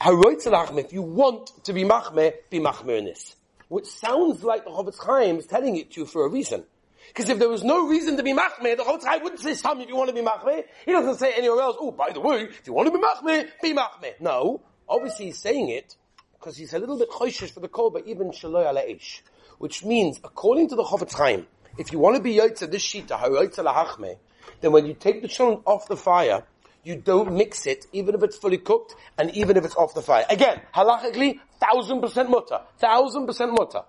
Haroitza 0.01 0.53
Lachme, 0.53 0.85
if 0.85 0.93
you 0.93 1.03
want 1.03 1.51
to 1.65 1.73
be 1.73 1.85
Machme, 1.85 2.33
be 2.51 2.59
Machme 2.59 2.99
in 2.99 3.05
this. 3.07 3.37
Which 3.69 3.87
sounds 3.87 4.45
like 4.45 4.65
the 4.65 4.71
Chofetz 4.71 4.99
Chaim 4.99 5.39
is 5.39 5.47
telling 5.47 5.77
it 5.77 5.93
to 5.93 6.01
you 6.01 6.07
for 6.07 6.27
a 6.27 6.29
reason. 6.29 6.65
Because 7.09 7.29
if 7.29 7.39
there 7.39 7.49
was 7.49 7.65
no 7.65 7.89
reason 7.89 8.17
to 8.17 8.23
be 8.23 8.33
machme, 8.33 8.77
the 8.77 8.83
Chofetz 8.83 9.05
Chaim 9.05 9.23
wouldn't 9.23 9.41
say 9.41 9.55
some 9.55 9.81
if 9.81 9.89
you 9.89 9.97
want 9.97 10.09
to 10.09 10.15
be 10.15 10.23
machme. 10.23 10.65
He 10.87 10.93
doesn't 10.93 11.17
say 11.17 11.33
anywhere 11.35 11.61
else, 11.61 11.77
oh, 11.81 11.91
by 11.91 12.11
the 12.11 12.21
way, 12.21 12.43
if 12.43 12.67
you 12.67 12.73
want 12.73 12.93
to 12.93 12.99
be 12.99 13.05
machme, 13.05 13.49
be 13.63 13.75
machme. 13.75 14.21
No. 14.21 14.63
Obviously 14.89 15.27
he's 15.27 15.39
saying 15.39 15.69
it 15.69 15.97
because 16.35 16.57
he's 16.57 16.73
a 16.75 16.79
little 16.79 16.99
bit 16.99 17.11
choishish 17.11 17.53
for 17.53 17.61
the 17.61 17.69
kol, 17.69 17.91
but 17.91 18.07
even 18.07 18.31
shaloy 18.31 18.69
ala 18.69 18.83
ish 18.83 19.23
which 19.63 19.85
means, 19.85 20.19
according 20.25 20.69
to 20.69 20.75
the 20.75 20.83
Chofetz 20.83 21.13
Chaim, 21.13 21.47
if 21.79 21.93
you 21.93 22.01
want 22.01 22.17
to 22.17 22.21
be 22.21 22.35
Yotze 22.35 22.69
this 22.69 22.85
shita, 22.85 23.17
Haroitza 23.17 23.65
lahachme, 23.65 24.17
then 24.61 24.73
when 24.73 24.87
you 24.87 24.93
take 24.93 25.23
the 25.23 25.29
shon 25.29 25.63
off 25.65 25.87
the 25.87 25.97
fire, 25.97 26.43
you 26.83 26.97
don't 26.97 27.35
mix 27.35 27.65
it, 27.67 27.87
even 27.93 28.17
if 28.17 28.25
it's 28.25 28.37
fully 28.37 28.59
cooked, 28.59 28.97
and 29.17 29.31
even 29.37 29.57
if 29.57 29.65
it's 29.65 29.77
off 29.77 29.95
the 29.95 30.03
fire. 30.03 30.27
Again, 30.29 30.61
halachically, 30.75 31.39
thousand 31.61 32.01
percent 32.01 32.29
mutter. 32.29 32.61
Thousand 32.81 33.25
percent 33.25 33.53
mutter. 33.53 33.83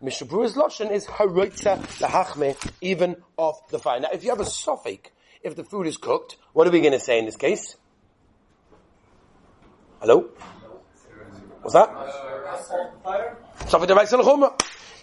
Mishnah 0.00 0.26
Berurah's 0.26 0.54
Lashon 0.54 0.90
is 0.90 1.06
haroitza 1.06 1.76
lahachme, 1.98 2.56
even 2.80 3.16
off 3.36 3.68
the 3.68 3.78
fire. 3.78 4.00
Now, 4.00 4.08
if 4.14 4.24
you 4.24 4.30
have 4.30 4.40
a 4.40 4.46
suffix, 4.46 5.10
if 5.42 5.54
the 5.54 5.64
food 5.64 5.86
is 5.86 5.98
cooked, 5.98 6.38
what 6.54 6.66
are 6.66 6.70
we 6.70 6.80
going 6.80 6.94
to 6.94 6.98
say 6.98 7.18
in 7.18 7.26
this 7.26 7.36
case? 7.36 7.76
Hello? 10.00 10.30
What's 11.60 11.74
that? 11.74 11.90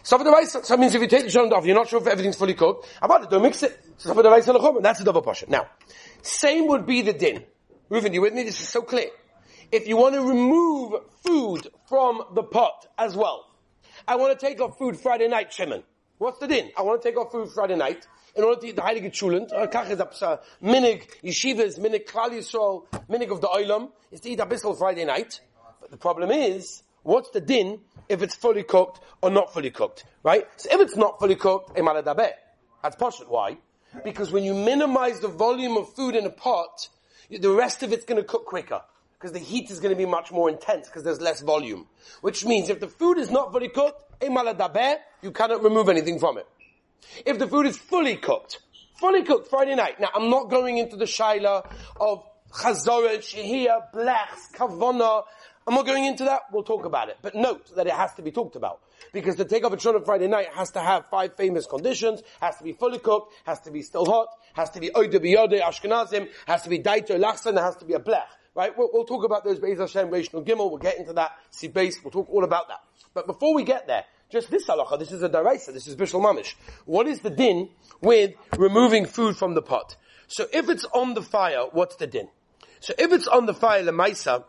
Suffix 0.07 0.53
so 0.53 0.61
that 0.61 0.79
means 0.79 0.95
if 0.95 1.01
you 1.01 1.07
take 1.09 1.25
the 1.25 1.29
shon 1.29 1.51
off, 1.51 1.65
you're 1.65 1.75
not 1.75 1.89
sure 1.89 1.99
if 1.99 2.07
everything's 2.07 2.37
fully 2.37 2.53
cooked. 2.53 2.87
How 3.01 3.07
about 3.07 3.23
it, 3.23 3.29
don't 3.29 3.41
mix 3.41 3.61
it. 3.61 3.77
So 3.97 4.13
that's 4.13 5.01
a 5.01 5.03
double 5.03 5.21
portion. 5.21 5.49
Now, 5.51 5.67
same 6.21 6.67
would 6.67 6.85
be 6.85 7.01
the 7.01 7.11
din. 7.11 7.43
Reuven, 7.91 8.13
you 8.13 8.21
with 8.21 8.33
me? 8.33 8.43
This 8.43 8.61
is 8.61 8.69
so 8.69 8.81
clear. 8.83 9.09
If 9.69 9.85
you 9.85 9.97
want 9.97 10.15
to 10.15 10.21
remove 10.21 10.93
food 11.25 11.67
from 11.89 12.21
the 12.35 12.43
pot 12.43 12.87
as 12.97 13.17
well, 13.17 13.51
I 14.07 14.15
want 14.15 14.39
to 14.39 14.45
take 14.45 14.61
off 14.61 14.77
food 14.77 14.97
Friday 14.97 15.27
night, 15.27 15.51
Shimon. 15.51 15.83
What's 16.19 16.39
the 16.39 16.47
din? 16.47 16.71
I 16.77 16.83
want 16.83 17.01
to 17.01 17.09
take 17.09 17.17
off 17.17 17.33
food 17.33 17.49
Friday 17.49 17.75
night 17.75 18.07
in 18.33 18.45
order 18.45 18.61
to 18.61 18.67
eat 18.67 18.77
the 18.77 18.83
Heilige 18.83 19.11
Chulent. 19.11 19.51
Uh, 19.51 19.67
Kach 19.67 19.89
is 19.89 19.99
a 19.99 20.39
minig 20.63 21.03
yeshivas, 21.21 21.77
minig 21.79 22.05
klal 22.05 22.29
Yisrael, 22.29 22.85
minig 23.09 23.29
of 23.29 23.41
the 23.41 23.47
oilam, 23.47 23.89
is 24.11 24.21
to 24.21 24.29
eat 24.29 24.39
abyssal 24.39 24.77
Friday 24.77 25.03
night. 25.03 25.41
But 25.81 25.91
the 25.91 25.97
problem 25.97 26.31
is, 26.31 26.83
what's 27.07 27.29
the 27.29 27.39
din 27.39 27.79
if 28.09 28.21
it's 28.21 28.35
fully 28.35 28.63
cooked 28.63 28.99
or 29.21 29.29
not 29.29 29.53
fully 29.53 29.71
cooked, 29.71 30.03
right? 30.23 30.45
So 30.57 30.69
if 30.71 30.81
it's 30.81 30.97
not 30.97 31.19
fully 31.19 31.35
cooked, 31.35 31.73
that's 31.75 32.95
poshut. 32.95 33.29
Why? 33.29 33.57
Because 34.03 34.31
when 34.31 34.43
you 34.43 34.53
minimize 34.53 35.21
the 35.21 35.29
volume 35.29 35.77
of 35.77 35.93
food 35.93 36.15
in 36.15 36.25
a 36.25 36.29
pot, 36.29 36.89
the 37.29 37.49
rest 37.49 37.81
of 37.81 37.93
it's 37.93 38.05
going 38.05 38.21
to 38.21 38.27
cook 38.27 38.45
quicker. 38.45 38.81
Because 39.17 39.31
the 39.31 39.39
heat 39.39 39.71
is 39.71 39.79
going 39.79 39.93
to 39.93 39.97
be 39.97 40.05
much 40.05 40.31
more 40.31 40.49
intense 40.49 40.87
because 40.87 41.03
there's 41.03 41.21
less 41.21 41.41
volume. 41.41 41.87
Which 42.21 42.45
means 42.45 42.69
if 42.69 42.79
the 42.79 42.87
food 42.87 43.17
is 43.17 43.31
not 43.31 43.51
fully 43.51 43.69
cooked, 43.69 44.03
you 44.21 45.31
cannot 45.31 45.63
remove 45.63 45.89
anything 45.89 46.19
from 46.19 46.37
it. 46.37 46.47
If 47.25 47.39
the 47.39 47.47
food 47.47 47.65
is 47.65 47.77
fully 47.77 48.17
cooked, 48.17 48.59
fully 48.99 49.23
cooked 49.23 49.49
Friday 49.49 49.75
night. 49.75 49.99
Now 49.99 50.09
I'm 50.13 50.29
not 50.29 50.49
going 50.49 50.77
into 50.77 50.97
the 50.97 51.05
shaila 51.05 51.65
of 51.99 52.23
chazoret, 52.51 53.19
shehiyah, 53.19 53.91
blechs, 53.91 54.51
kavona, 54.53 55.23
I'm 55.67 55.73
not 55.73 55.85
going 55.85 56.05
into 56.05 56.23
that. 56.23 56.43
We'll 56.53 56.63
talk 56.63 56.85
about 56.85 57.09
it. 57.09 57.17
But 57.21 57.35
note 57.35 57.75
that 57.75 57.87
it 57.87 57.93
has 57.93 58.13
to 58.13 58.21
be 58.21 58.31
talked 58.31 58.55
about. 58.55 58.79
Because 59.11 59.35
to 59.35 59.43
take 59.43 59.65
up 59.65 59.73
a 59.73 59.89
on 59.89 60.05
Friday 60.05 60.27
night 60.27 60.47
has 60.53 60.71
to 60.71 60.79
have 60.79 61.07
five 61.07 61.35
famous 61.35 61.67
conditions, 61.67 62.23
has 62.39 62.55
to 62.57 62.63
be 62.63 62.71
fully 62.71 62.99
cooked, 62.99 63.33
has 63.45 63.59
to 63.61 63.71
be 63.71 63.81
still 63.81 64.05
hot, 64.05 64.29
has 64.53 64.69
to 64.71 64.79
be 64.79 64.89
oide 64.91 65.13
biyode 65.13 65.61
ashkenazim, 65.61 66.29
has 66.45 66.63
to 66.63 66.69
be 66.69 66.79
daito 66.79 67.19
lachsan, 67.19 67.55
there 67.55 67.65
has 67.65 67.75
to 67.75 67.85
be 67.85 67.93
a 67.93 67.99
blech. 67.99 68.23
Right? 68.55 68.75
We'll, 68.77 68.89
we'll 68.93 69.05
talk 69.05 69.25
about 69.25 69.43
those 69.43 69.59
Beis 69.59 69.77
Hashem, 69.77 70.09
Rishon 70.09 70.45
Gimel, 70.45 70.69
we'll 70.69 70.77
get 70.77 70.97
into 70.97 71.13
that, 71.13 71.33
see 71.51 71.67
base, 71.67 71.99
we'll 72.01 72.11
talk 72.11 72.29
all 72.29 72.45
about 72.45 72.69
that. 72.69 72.79
But 73.13 73.27
before 73.27 73.53
we 73.53 73.63
get 73.63 73.87
there, 73.87 74.05
just 74.29 74.49
this 74.49 74.67
halacha, 74.67 74.97
this 74.97 75.11
is 75.11 75.21
a 75.21 75.29
daraisa, 75.29 75.73
this 75.73 75.87
is 75.87 75.95
bishul 75.95 76.21
mamish. 76.21 76.55
What 76.85 77.07
is 77.07 77.19
the 77.19 77.29
din 77.29 77.69
with 78.01 78.33
removing 78.57 79.05
food 79.05 79.35
from 79.35 79.53
the 79.53 79.61
pot? 79.61 79.97
So 80.27 80.47
if 80.53 80.69
it's 80.69 80.85
on 80.85 81.13
the 81.13 81.21
fire, 81.21 81.65
what's 81.71 81.97
the 81.97 82.07
din? 82.07 82.29
So 82.79 82.93
if 82.97 83.11
it's 83.11 83.27
on 83.27 83.45
the 83.45 83.53
fire, 83.53 83.83
lemaisa, 83.83 84.43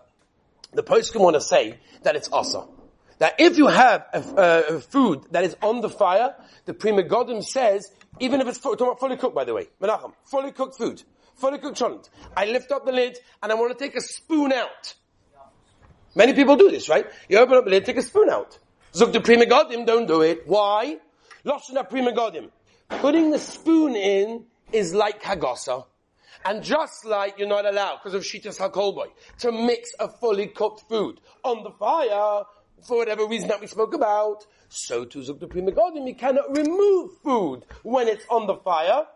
the 0.73 0.83
poskim 0.83 1.21
want 1.21 1.35
to 1.35 1.41
say 1.41 1.79
that 2.03 2.17
it's 2.17 2.29
asa. 2.33 2.67
That 3.19 3.35
if 3.39 3.59
you 3.59 3.67
have 3.67 4.07
a, 4.13 4.65
a, 4.77 4.81
food 4.81 5.25
that 5.33 5.45
is 5.45 5.57
on 5.61 5.81
the 5.81 5.89
fire, 5.89 6.35
the 6.67 6.75
Pri 6.75 6.93
Megadim 6.93 7.43
says, 7.43 7.91
even 8.21 8.41
if 8.41 8.47
it's 8.47 8.59
fully 8.59 9.17
cooked, 9.17 9.35
by 9.35 9.45
the 9.45 9.55
way, 9.55 9.69
Menachem, 9.83 10.13
fully 10.25 10.53
cooked 10.53 10.79
food, 10.79 11.03
fully 11.35 11.59
cooked 11.59 11.79
cholent, 11.79 12.09
I 12.37 12.47
lift 12.47 12.71
up 12.71 12.87
the 12.87 12.93
lid 12.93 13.19
and 13.43 13.51
I 13.51 13.57
want 13.57 13.77
to 13.77 13.85
take 13.85 13.97
a 13.97 14.01
spoon 14.01 14.53
out. 14.53 14.95
Many 16.15 16.33
people 16.33 16.57
do 16.57 16.71
this, 16.71 16.89
right? 16.89 17.07
You 17.29 17.39
open 17.39 17.57
up 17.57 17.65
the 17.65 17.71
lid, 17.71 17.85
take 17.85 17.97
a 17.97 18.03
spoon 18.03 18.31
out. 18.31 18.59
Zuk 18.93 19.13
the 19.13 19.21
Pri 19.21 19.37
Megadim, 19.37 19.85
don't 19.85 20.07
do 20.07 20.23
it. 20.23 20.47
Why? 20.47 20.99
Loshna 21.45 21.89
Pri 21.89 22.03
Megadim. 22.03 22.51
Putting 22.89 23.31
the 23.31 23.39
spoon 23.39 23.97
in 23.97 24.45
is 24.73 24.95
like 24.95 25.23
Hagasa. 25.23 25.87
And 26.45 26.63
just 26.63 27.05
like 27.05 27.39
you're 27.39 27.49
not 27.49 27.67
allowed, 27.67 27.99
because 28.03 28.15
of 28.15 28.23
Shitas 28.23 28.59
HaKolboy, 28.59 29.09
to 29.41 29.53
mix 29.53 29.91
a 29.99 30.09
fully 30.09 30.47
cooked 30.47 30.85
food 30.89 31.21
on 31.45 31.63
the 31.63 31.71
fire, 31.71 32.45
for 32.83 32.99
whatever 32.99 33.27
reason 33.27 33.49
that 33.49 33.61
we 33.61 33.67
spoke 33.67 33.95
about, 33.95 34.47
so 34.69 35.05
too 35.05 35.21
Zuk 35.21 35.41
the 35.41 35.47
Pri 35.47 35.63
Megadim, 35.63 36.07
you 36.07 36.15
cannot 36.15 36.57
remove 36.57 37.11
food 37.25 37.65
when 37.83 38.09
it's 38.09 38.25
on 38.31 38.47
the 38.47 38.57
fire, 38.57 39.07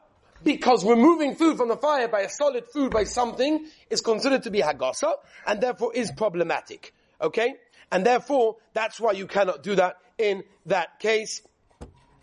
because 0.43 0.85
removing 0.85 1.37
food 1.37 1.57
from 1.57 1.69
the 1.69 1.77
fire 1.77 2.09
by 2.09 2.23
a 2.23 2.29
solid 2.29 2.67
food 2.67 2.91
by 2.91 3.05
something 3.05 3.67
is 3.91 4.01
considered 4.01 4.43
to 4.43 4.51
be 4.51 4.61
Hagasa, 4.61 5.13
and 5.47 5.61
therefore 5.61 5.95
is 5.95 6.11
problematic. 6.11 6.93
Okay? 7.21 7.55
And 7.93 8.05
therefore, 8.05 8.57
that's 8.73 8.99
why 8.99 9.13
you 9.13 9.27
cannot 9.27 9.63
do 9.63 9.77
that 9.77 9.97
in 10.19 10.43
that 10.67 10.99
case 10.99 11.43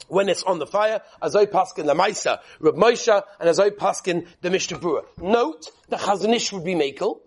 when 0.08 0.30
it's 0.30 0.44
on 0.44 0.60
the 0.60 0.66
fire, 0.66 1.02
Azoi 1.22 1.48
Paskin 1.48 1.86
Lamaisa, 1.86 2.40
Rab 2.60 2.76
Moshe, 2.76 3.22
and 3.40 3.50
Azoi 3.50 3.72
Paskin 3.72 4.28
the 4.42 4.50
Mishnah 4.50 4.80
Berurah. 4.80 5.04
Note, 5.18 5.72
the 5.90 5.98
Chazon 5.98 6.34
Ish 6.34 6.52
would 6.54 6.64
be 6.64 6.74
Makel. 6.74 7.20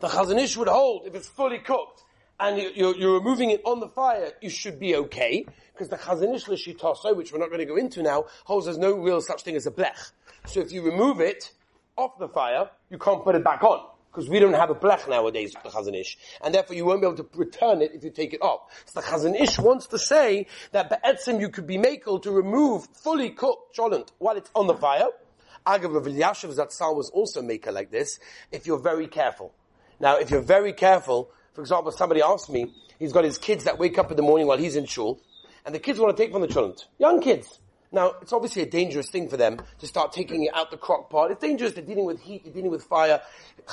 The 0.00 0.08
Chazon 0.08 0.38
Ish 0.38 0.56
would 0.56 0.68
hold, 0.68 1.06
if 1.06 1.14
it's 1.14 1.28
fully 1.28 1.58
cooked, 1.58 2.02
and 2.38 2.58
you're, 2.74 2.96
you're 2.96 3.14
removing 3.14 3.50
it 3.50 3.60
on 3.64 3.80
the 3.80 3.88
fire, 3.88 4.32
you 4.40 4.48
should 4.48 4.80
be 4.80 4.96
okay, 4.96 5.44
because 5.72 5.88
the 5.88 5.96
Chazon 5.96 6.34
Ish 6.34 6.46
Lishitaso, 6.46 7.14
which 7.16 7.32
we're 7.32 7.38
not 7.38 7.48
going 7.48 7.60
to 7.60 7.66
go 7.66 7.76
into 7.76 8.02
now, 8.02 8.24
holds 8.44 8.66
there's 8.66 8.78
no 8.78 8.94
real 8.96 9.20
such 9.20 9.42
thing 9.42 9.56
as 9.56 9.66
a 9.66 9.70
blech. 9.70 10.12
So 10.46 10.60
if 10.60 10.72
you 10.72 10.82
remove 10.82 11.20
it 11.20 11.52
off 11.96 12.18
the 12.18 12.28
fire, 12.28 12.70
you 12.88 12.98
can't 12.98 13.22
put 13.22 13.34
it 13.34 13.44
back 13.44 13.62
on 13.62 13.89
because 14.10 14.28
we 14.28 14.40
don't 14.40 14.54
have 14.54 14.70
a 14.70 14.74
blech 14.74 15.08
nowadays 15.08 15.54
with 15.54 15.62
the 15.62 15.70
Chazon 15.70 15.98
Ish, 15.98 16.18
and 16.42 16.54
therefore 16.54 16.74
you 16.74 16.84
won't 16.84 17.00
be 17.00 17.06
able 17.06 17.16
to 17.16 17.28
return 17.34 17.80
it 17.80 17.92
if 17.94 18.02
you 18.02 18.10
take 18.10 18.34
it 18.34 18.42
off. 18.42 18.62
So 18.86 19.00
the 19.00 19.06
Chazon 19.06 19.40
Ish 19.40 19.58
wants 19.58 19.86
to 19.88 19.98
say 19.98 20.46
that 20.72 20.90
be'etzim 20.90 21.40
you 21.40 21.48
could 21.48 21.66
be 21.66 21.78
makel 21.78 22.22
to 22.22 22.30
remove 22.30 22.88
fully 22.92 23.30
cooked 23.30 23.76
cholent 23.76 24.08
while 24.18 24.36
it's 24.36 24.50
on 24.54 24.66
the 24.66 24.74
fire. 24.74 25.08
Agav 25.66 25.96
of 25.96 26.04
Elyashiv 26.04 26.54
Zatzal 26.56 26.96
was 26.96 27.10
also 27.10 27.42
maker 27.42 27.70
like 27.70 27.90
this, 27.90 28.18
if 28.50 28.66
you're 28.66 28.78
very 28.78 29.06
careful. 29.06 29.52
Now, 30.00 30.16
if 30.16 30.30
you're 30.30 30.40
very 30.40 30.72
careful, 30.72 31.30
for 31.52 31.60
example, 31.60 31.92
somebody 31.92 32.22
asked 32.22 32.50
me, 32.50 32.72
he's 32.98 33.12
got 33.12 33.24
his 33.24 33.38
kids 33.38 33.64
that 33.64 33.78
wake 33.78 33.98
up 33.98 34.10
in 34.10 34.16
the 34.16 34.22
morning 34.22 34.46
while 34.46 34.56
he's 34.56 34.76
in 34.76 34.86
shul, 34.86 35.20
and 35.64 35.74
the 35.74 35.78
kids 35.78 36.00
want 36.00 36.16
to 36.16 36.22
take 36.22 36.32
from 36.32 36.40
the 36.40 36.48
cholent. 36.48 36.86
Young 36.98 37.20
kids. 37.20 37.60
Now, 37.92 38.14
it's 38.22 38.32
obviously 38.32 38.62
a 38.62 38.66
dangerous 38.66 39.10
thing 39.10 39.28
for 39.28 39.36
them 39.36 39.60
to 39.80 39.86
start 39.86 40.12
taking 40.12 40.44
it 40.44 40.54
out 40.54 40.70
the 40.70 40.76
crock 40.76 41.10
pot. 41.10 41.32
It's 41.32 41.40
dangerous. 41.40 41.72
They're 41.72 41.84
dealing 41.84 42.04
with 42.04 42.20
heat. 42.20 42.44
They're 42.44 42.52
dealing 42.52 42.70
with 42.70 42.84
fire. 42.84 43.20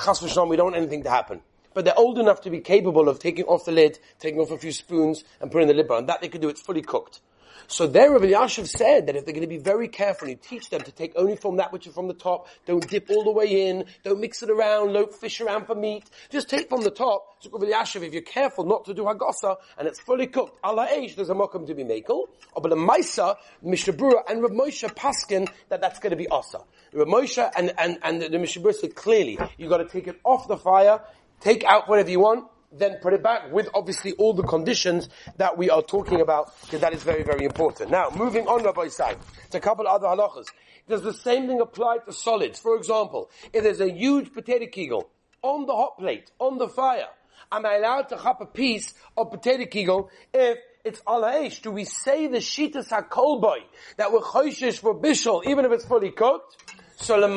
Chas 0.04 0.20
v'shalom, 0.20 0.48
we 0.48 0.56
don't 0.56 0.66
want 0.66 0.76
anything 0.76 1.04
to 1.04 1.10
happen. 1.10 1.40
But 1.72 1.84
they're 1.84 1.98
old 1.98 2.18
enough 2.18 2.40
to 2.40 2.50
be 2.50 2.60
capable 2.60 3.08
of 3.08 3.20
taking 3.20 3.44
off 3.44 3.64
the 3.64 3.70
lid, 3.70 4.00
taking 4.18 4.40
off 4.40 4.50
a 4.50 4.58
few 4.58 4.72
spoons, 4.72 5.22
and 5.40 5.52
putting 5.52 5.68
the 5.68 5.74
lid 5.74 5.88
on. 5.90 6.06
That 6.06 6.20
they 6.20 6.28
could 6.28 6.40
do. 6.40 6.48
It's 6.48 6.60
fully 6.60 6.82
cooked. 6.82 7.20
So 7.66 7.86
there 7.86 8.12
Rav 8.12 8.22
Elyashiv 8.22 8.68
said 8.68 9.06
that 9.06 9.16
if 9.16 9.24
they're 9.24 9.34
going 9.34 9.42
to 9.42 9.48
be 9.48 9.58
very 9.58 9.88
careful, 9.88 10.28
you 10.28 10.36
teach 10.36 10.70
them 10.70 10.82
to 10.82 10.92
take 10.92 11.12
only 11.16 11.36
from 11.36 11.56
that 11.56 11.72
which 11.72 11.86
is 11.86 11.94
from 11.94 12.08
the 12.08 12.14
top, 12.14 12.48
don't 12.66 12.88
dip 12.88 13.10
all 13.10 13.24
the 13.24 13.30
way 13.30 13.68
in, 13.68 13.84
don't 14.04 14.20
mix 14.20 14.42
it 14.42 14.50
around, 14.50 14.92
don't 14.92 15.12
fish 15.12 15.40
around 15.40 15.66
for 15.66 15.74
meat, 15.74 16.04
just 16.30 16.48
take 16.48 16.68
from 16.68 16.82
the 16.82 16.90
top. 16.90 17.24
So 17.40 17.50
Rav 17.50 17.62
Elyashiv, 17.62 18.02
if 18.02 18.12
you're 18.12 18.22
careful 18.22 18.64
not 18.64 18.84
to 18.86 18.94
do 18.94 19.02
hagasa, 19.02 19.56
and 19.76 19.88
it's 19.88 20.00
fully 20.00 20.26
cooked, 20.26 20.58
Allah 20.62 20.88
age, 20.90 21.16
there's 21.16 21.30
a 21.30 21.34
mokum 21.34 21.66
to 21.66 21.74
be 21.74 21.84
makel, 21.84 22.26
or 22.54 22.62
but 22.62 22.72
a 22.72 22.76
maisa, 22.76 23.36
Mishnah 23.62 23.94
Berurah, 23.94 24.22
and 24.28 24.42
Rav 24.42 24.52
Moshe 24.52 24.88
Paskin, 24.94 25.48
that 25.68 25.80
that's 25.80 25.98
going 25.98 26.10
to 26.10 26.16
be 26.16 26.28
asa. 26.28 26.60
Rav 26.92 27.06
Moshe 27.06 27.50
and, 27.56 27.72
and, 27.78 27.98
and 28.02 28.22
the 28.22 28.38
Mishnah 28.38 28.62
Berurah 28.62 28.74
said 28.74 28.94
clearly, 28.94 29.38
you've 29.56 29.70
got 29.70 29.78
to 29.78 29.88
take 29.88 30.06
it 30.06 30.20
off 30.24 30.48
the 30.48 30.56
fire, 30.56 31.00
take 31.40 31.64
out 31.64 31.88
whatever 31.88 32.10
you 32.10 32.20
want, 32.20 32.48
then 32.72 32.96
put 32.96 33.14
it 33.14 33.22
back 33.22 33.52
with 33.52 33.68
obviously 33.74 34.12
all 34.12 34.34
the 34.34 34.42
conditions 34.42 35.08
that 35.36 35.56
we 35.56 35.70
are 35.70 35.82
talking 35.82 36.20
about, 36.20 36.52
because 36.62 36.80
that 36.80 36.92
is 36.92 37.02
very, 37.02 37.22
very 37.22 37.44
important. 37.44 37.90
Now, 37.90 38.10
moving 38.14 38.46
on, 38.46 38.62
Rabbi 38.62 38.88
Sai, 38.88 39.16
to 39.50 39.58
a 39.58 39.60
couple 39.60 39.86
other 39.86 40.06
halachas. 40.06 40.46
Does 40.88 41.02
the 41.02 41.12
same 41.12 41.46
thing 41.46 41.60
apply 41.60 41.98
to 42.06 42.12
solids? 42.12 42.58
For 42.58 42.76
example, 42.76 43.30
if 43.52 43.62
there's 43.62 43.80
a 43.80 43.90
huge 43.90 44.32
potato 44.32 44.66
kegel 44.66 45.10
on 45.42 45.66
the 45.66 45.74
hot 45.74 45.98
plate, 45.98 46.30
on 46.38 46.58
the 46.58 46.68
fire, 46.68 47.08
am 47.52 47.66
I 47.66 47.76
allowed 47.76 48.08
to 48.08 48.16
chop 48.16 48.40
a 48.40 48.46
piece 48.46 48.94
of 49.16 49.30
potato 49.30 49.66
kegel 49.66 50.10
if 50.32 50.58
it's 50.84 51.00
alaish? 51.02 51.62
Do 51.62 51.70
we 51.70 51.84
say 51.84 52.26
the 52.26 52.38
shitas 52.38 52.88
hakolboy 52.88 53.58
that 53.96 54.12
we're 54.12 54.20
choishish 54.20 54.78
for 54.78 54.94
bishul, 54.94 55.46
even 55.46 55.64
if 55.64 55.72
it's 55.72 55.84
fully 55.84 56.10
cooked? 56.10 56.56
So 56.96 57.20
the 57.20 57.28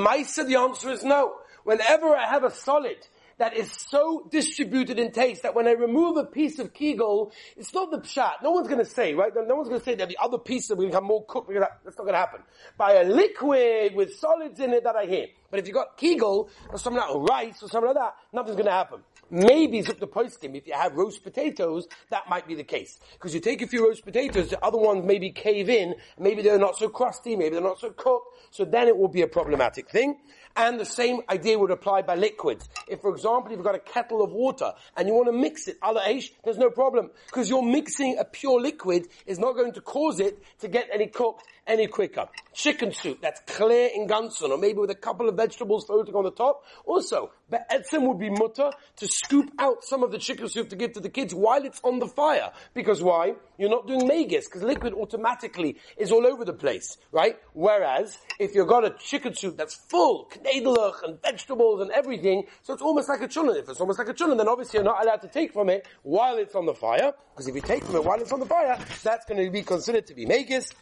the 0.45 0.55
answer 0.55 0.89
is 0.89 1.03
no. 1.03 1.35
Whenever 1.63 2.15
I 2.15 2.27
have 2.27 2.43
a 2.43 2.51
solid 2.51 2.97
that 3.41 3.58
is 3.58 3.71
so 3.71 4.27
distributed 4.30 4.99
in 4.99 5.12
taste 5.12 5.41
that 5.41 5.56
when 5.56 5.67
I 5.67 5.71
remove 5.71 6.15
a 6.15 6.25
piece 6.25 6.60
of 6.60 6.75
kegel, 6.75 7.34
it's 7.58 7.73
not 7.73 7.89
the 7.89 7.97
pshat. 7.97 8.43
No 8.43 8.51
one's 8.51 8.67
going 8.67 8.77
to 8.77 8.86
say, 8.86 9.15
right? 9.15 9.34
No 9.36 9.56
one's 9.56 9.67
going 9.67 9.82
to 9.82 9.84
say 9.84 9.95
that 9.95 10.08
the 10.08 10.17
other 10.21 10.38
pieces 10.38 10.77
will 10.77 10.86
become 10.86 11.06
more 11.06 11.25
cooked. 11.25 11.49
That's 11.51 11.97
not 11.97 12.04
going 12.04 12.13
to 12.13 12.19
happen. 12.19 12.41
By 12.77 12.97
a 12.97 13.04
liquid 13.04 13.95
with 13.95 14.13
solids 14.13 14.60
in 14.60 14.73
it 14.73 14.84
that 14.84 14.95
I 14.95 15.06
hear. 15.06 15.25
But 15.49 15.60
if 15.60 15.67
you 15.67 15.73
got 15.73 15.97
kegel 15.97 16.51
or 16.69 16.77
something 16.77 17.01
like 17.01 17.30
rice 17.30 17.63
or 17.63 17.67
something 17.67 17.88
like 17.88 17.97
that, 17.97 18.15
nothing's 18.32 18.58
going 18.58 18.67
to 18.67 18.71
happen. 18.71 18.99
Maybe 19.32 19.82
zip 19.82 19.99
the 19.99 20.08
poskim, 20.08 20.56
if 20.56 20.67
you 20.67 20.73
have 20.73 20.93
roast 20.93 21.23
potatoes, 21.23 21.88
that 22.10 22.30
might 22.30 22.47
be 22.47 22.54
the 22.54 22.63
case. 22.63 22.99
Because 23.13 23.34
you 23.34 23.39
take 23.39 23.62
a 23.62 23.67
few 23.67 23.88
roast 23.88 24.06
potatoes, 24.06 24.49
the 24.49 24.63
other 24.63 24.77
ones 24.77 25.06
maybe 25.06 25.32
cave 25.32 25.69
in, 25.69 25.95
maybe 26.19 26.41
they're 26.41 26.60
not 26.60 26.77
so 26.77 26.89
crusty, 26.89 27.36
maybe 27.36 27.56
they're 27.56 27.63
not 27.63 27.80
so 27.80 27.91
cooked, 27.91 28.27
so 28.51 28.65
then 28.65 28.88
it 28.88 28.97
will 28.97 29.08
be 29.08 29.21
a 29.21 29.27
problematic 29.27 29.89
thing. 29.89 30.17
And 30.56 30.77
the 30.77 30.86
same 30.86 31.21
idea 31.30 31.58
would 31.58 31.71
apply 31.71 32.01
by 32.01 32.15
liquids. 32.15 32.67
If, 32.89 32.99
for 33.01 33.12
example, 33.12 33.30
you've 33.49 33.63
got 33.63 33.75
a 33.75 33.79
kettle 33.79 34.21
of 34.21 34.31
water 34.31 34.73
and 34.95 35.07
you 35.07 35.13
want 35.13 35.27
to 35.27 35.33
mix 35.33 35.67
it, 35.67 35.77
ala 35.83 36.01
aish, 36.01 36.31
there's 36.43 36.57
no 36.57 36.69
problem. 36.69 37.09
Because 37.27 37.49
you're 37.49 37.63
mixing 37.63 38.17
a 38.17 38.25
pure 38.25 38.59
liquid 38.61 39.07
is 39.25 39.39
not 39.39 39.53
going 39.53 39.73
to 39.73 39.81
cause 39.81 40.19
it 40.19 40.41
to 40.59 40.67
get 40.67 40.89
any 40.93 41.07
cooked 41.07 41.43
any 41.71 41.88
quicker. 41.88 42.27
Chicken 42.53 42.91
soup 42.91 43.21
that's 43.21 43.39
clear 43.47 43.89
in 43.95 44.07
Gunson, 44.07 44.51
or 44.51 44.57
maybe 44.57 44.79
with 44.79 44.91
a 44.91 44.95
couple 44.95 45.29
of 45.29 45.36
vegetables 45.36 45.86
floating 45.86 46.13
on 46.15 46.25
the 46.25 46.31
top. 46.31 46.65
Also, 46.86 47.31
Be'etzim 47.49 48.07
would 48.07 48.19
be 48.19 48.29
mutter 48.29 48.71
to 48.97 49.07
scoop 49.07 49.51
out 49.57 49.84
some 49.84 50.03
of 50.03 50.12
the 50.12 50.17
chicken 50.17 50.49
soup 50.49 50.69
to 50.69 50.75
give 50.75 50.93
to 50.93 50.99
the 50.99 51.10
kids 51.10 51.34
while 51.34 51.63
it's 51.63 51.79
on 51.84 51.99
the 51.99 52.07
fire. 52.07 52.51
Because 52.73 53.01
why? 53.01 53.36
You're 53.57 53.69
not 53.69 53.88
doing 53.88 54.01
megis, 54.01 54.45
because 54.45 54.63
liquid 54.63 54.93
automatically 54.93 55.77
is 55.97 56.12
all 56.12 56.27
over 56.27 56.43
the 56.43 56.53
place, 56.53 56.97
right? 57.12 57.38
Whereas, 57.53 58.17
if 58.39 58.53
you've 58.53 58.67
got 58.67 58.84
a 58.84 58.89
chicken 58.99 59.34
soup 59.34 59.55
that's 59.55 59.75
full, 59.75 60.29
knedelach 60.43 61.03
and 61.03 61.21
vegetables 61.21 61.81
and 61.81 61.91
everything, 61.91 62.43
so 62.63 62.73
it's 62.73 62.81
almost 62.81 63.07
like 63.07 63.21
a 63.21 63.27
chulin. 63.27 63.57
If 63.57 63.69
it's 63.69 63.79
almost 63.79 63.99
like 63.99 64.10
a 64.10 64.13
chulin, 64.13 64.38
then 64.38 64.49
obviously 64.49 64.77
you're 64.77 64.84
not 64.84 65.01
allowed 65.01 65.21
to 65.21 65.29
take 65.29 65.53
from 65.53 65.69
it 65.69 65.88
while 66.03 66.38
it's 66.38 66.55
on 66.55 66.65
the 66.65 66.73
fire, 66.73 67.13
because 67.34 67.47
if 67.47 67.55
you 67.55 67.62
take 67.62 67.84
from 67.84 67.95
it 67.95 68.03
while 68.03 68.19
it's 68.19 68.31
on 68.31 68.41
the 68.41 68.45
fire, 68.45 68.77
that's 69.03 69.25
going 69.25 69.43
to 69.43 69.49
be 69.49 69.62
considered 69.62 70.05
to 70.07 70.13
be 70.13 70.25
megis 70.25 70.73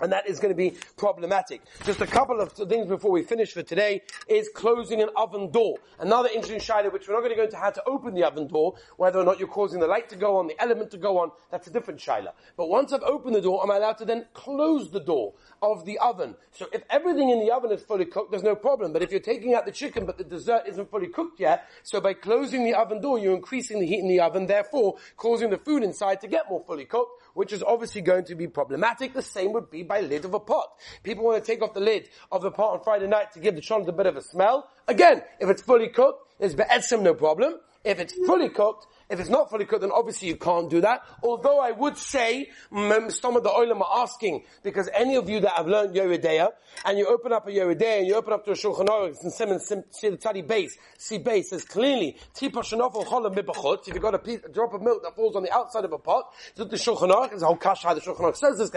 and 0.00 0.12
that 0.12 0.28
is 0.28 0.38
going 0.38 0.52
to 0.52 0.56
be 0.56 0.76
problematic. 0.96 1.62
Just 1.84 2.00
a 2.00 2.06
couple 2.06 2.40
of 2.40 2.52
things 2.52 2.86
before 2.86 3.10
we 3.10 3.22
finish 3.22 3.52
for 3.52 3.62
today 3.62 4.02
is 4.28 4.48
closing 4.54 5.00
an 5.02 5.08
oven 5.16 5.50
door. 5.50 5.78
Another 5.98 6.28
interesting 6.28 6.58
shaila, 6.58 6.92
which 6.92 7.08
we're 7.08 7.14
not 7.14 7.20
going 7.20 7.30
to 7.30 7.36
go 7.36 7.44
into 7.44 7.56
how 7.56 7.70
to 7.70 7.82
open 7.86 8.14
the 8.14 8.24
oven 8.24 8.46
door, 8.46 8.74
whether 8.96 9.18
or 9.18 9.24
not 9.24 9.38
you're 9.38 9.48
causing 9.48 9.80
the 9.80 9.86
light 9.86 10.08
to 10.08 10.16
go 10.16 10.36
on, 10.36 10.46
the 10.46 10.60
element 10.60 10.90
to 10.90 10.98
go 10.98 11.18
on, 11.18 11.30
that's 11.50 11.66
a 11.66 11.70
different 11.70 12.00
shaila. 12.00 12.32
But 12.56 12.68
once 12.68 12.92
I've 12.92 13.02
opened 13.02 13.34
the 13.34 13.40
door, 13.40 13.62
am 13.62 13.70
I 13.70 13.76
allowed 13.76 13.98
to 13.98 14.04
then 14.04 14.26
close 14.34 14.90
the 14.90 15.00
door 15.00 15.34
of 15.62 15.84
the 15.84 15.98
oven? 15.98 16.34
So 16.52 16.66
if 16.72 16.82
everything 16.90 17.30
in 17.30 17.40
the 17.40 17.50
oven 17.50 17.72
is 17.72 17.82
fully 17.82 18.04
cooked, 18.04 18.30
there's 18.30 18.42
no 18.42 18.54
problem. 18.54 18.92
But 18.92 19.02
if 19.02 19.10
you're 19.10 19.20
taking 19.20 19.54
out 19.54 19.66
the 19.66 19.72
chicken, 19.72 20.06
but 20.06 20.18
the 20.18 20.24
dessert 20.24 20.62
isn't 20.66 20.90
fully 20.90 21.08
cooked 21.08 21.40
yet, 21.40 21.68
so 21.82 22.00
by 22.00 22.14
closing 22.14 22.64
the 22.64 22.74
oven 22.74 23.00
door, 23.00 23.18
you're 23.18 23.34
increasing 23.34 23.80
the 23.80 23.86
heat 23.86 24.00
in 24.00 24.08
the 24.08 24.20
oven, 24.20 24.46
therefore 24.46 24.96
causing 25.16 25.50
the 25.50 25.58
food 25.58 25.82
inside 25.82 26.20
to 26.20 26.28
get 26.28 26.48
more 26.48 26.62
fully 26.66 26.84
cooked, 26.84 27.22
which 27.38 27.52
is 27.52 27.62
obviously 27.62 28.00
going 28.00 28.24
to 28.24 28.34
be 28.34 28.48
problematic. 28.48 29.14
The 29.14 29.22
same 29.22 29.52
would 29.52 29.70
be 29.70 29.84
by 29.84 30.00
lid 30.00 30.24
of 30.24 30.34
a 30.34 30.40
pot. 30.40 30.72
People 31.04 31.22
want 31.22 31.42
to 31.42 31.46
take 31.46 31.62
off 31.62 31.72
the 31.72 31.78
lid 31.78 32.08
of 32.32 32.42
the 32.42 32.50
pot 32.50 32.72
on 32.72 32.82
Friday 32.82 33.06
night 33.06 33.30
to 33.34 33.38
give 33.38 33.54
the 33.54 33.60
cholent 33.60 33.86
a 33.86 33.92
bit 33.92 34.06
of 34.06 34.16
a 34.16 34.22
smell. 34.22 34.68
Again, 34.88 35.22
if 35.38 35.48
it's 35.48 35.62
fully 35.62 35.88
cooked, 35.88 36.34
there's 36.40 36.56
be'etzim 36.56 37.00
no 37.02 37.14
problem. 37.14 37.60
If 37.84 38.00
it's 38.00 38.12
fully 38.26 38.48
cooked, 38.48 38.88
If 39.10 39.20
it's 39.20 39.30
not 39.30 39.48
fully 39.48 39.64
cooked, 39.64 39.80
then 39.80 39.90
obviously 39.92 40.28
you 40.28 40.36
can't 40.36 40.68
do 40.68 40.80
that. 40.82 41.02
Although 41.22 41.60
I 41.60 41.70
would 41.70 41.96
say, 41.96 42.50
mm, 42.70 43.10
some 43.12 43.36
of 43.36 43.42
the 43.42 43.48
oilam 43.48 43.80
are 43.80 44.02
asking, 44.02 44.44
because 44.62 44.88
any 44.94 45.16
of 45.16 45.28
you 45.28 45.40
that 45.40 45.52
have 45.52 45.66
learned 45.66 45.94
Yoreh 45.94 46.22
De'ah, 46.22 46.50
and 46.84 46.98
you 46.98 47.06
open 47.06 47.32
up 47.32 47.46
a 47.46 47.50
Yoreh 47.50 47.78
De'ah, 47.78 47.98
and 47.98 48.06
you 48.06 48.14
open 48.14 48.32
up 48.34 48.44
to 48.44 48.50
a 48.50 48.54
Shulchan 48.54 48.86
Aruch, 48.86 49.22
and 49.22 49.32
Simon, 49.32 49.58
the 49.58 50.16
study 50.20 50.42
base, 50.42 50.76
see 50.98 51.18
base, 51.18 51.50
says 51.50 51.64
clearly, 51.64 52.16
Tipa 52.34 52.62
Shanofel 52.62 53.06
Cholam 53.06 53.34
Mibachot, 53.34 53.88
if 53.88 53.94
you've 53.94 54.02
got 54.02 54.14
a, 54.14 54.18
piece, 54.18 54.40
a 54.44 54.48
drop 54.50 54.74
of 54.74 54.82
milk 54.82 55.02
that 55.02 55.16
falls 55.16 55.36
on 55.36 55.42
the 55.42 55.52
outside 55.52 55.84
of 55.84 55.92
a 55.92 55.98
pot, 55.98 56.32
so 56.54 56.64
the 56.64 56.76
Shulchan 56.76 57.10
Aruch, 57.10 57.40
a 57.40 57.46
whole 57.46 57.56
kasha, 57.56 57.94
the 57.94 58.00
Shulchan 58.00 58.20
Aruch 58.20 58.36
says 58.36 58.58
this, 58.58 58.70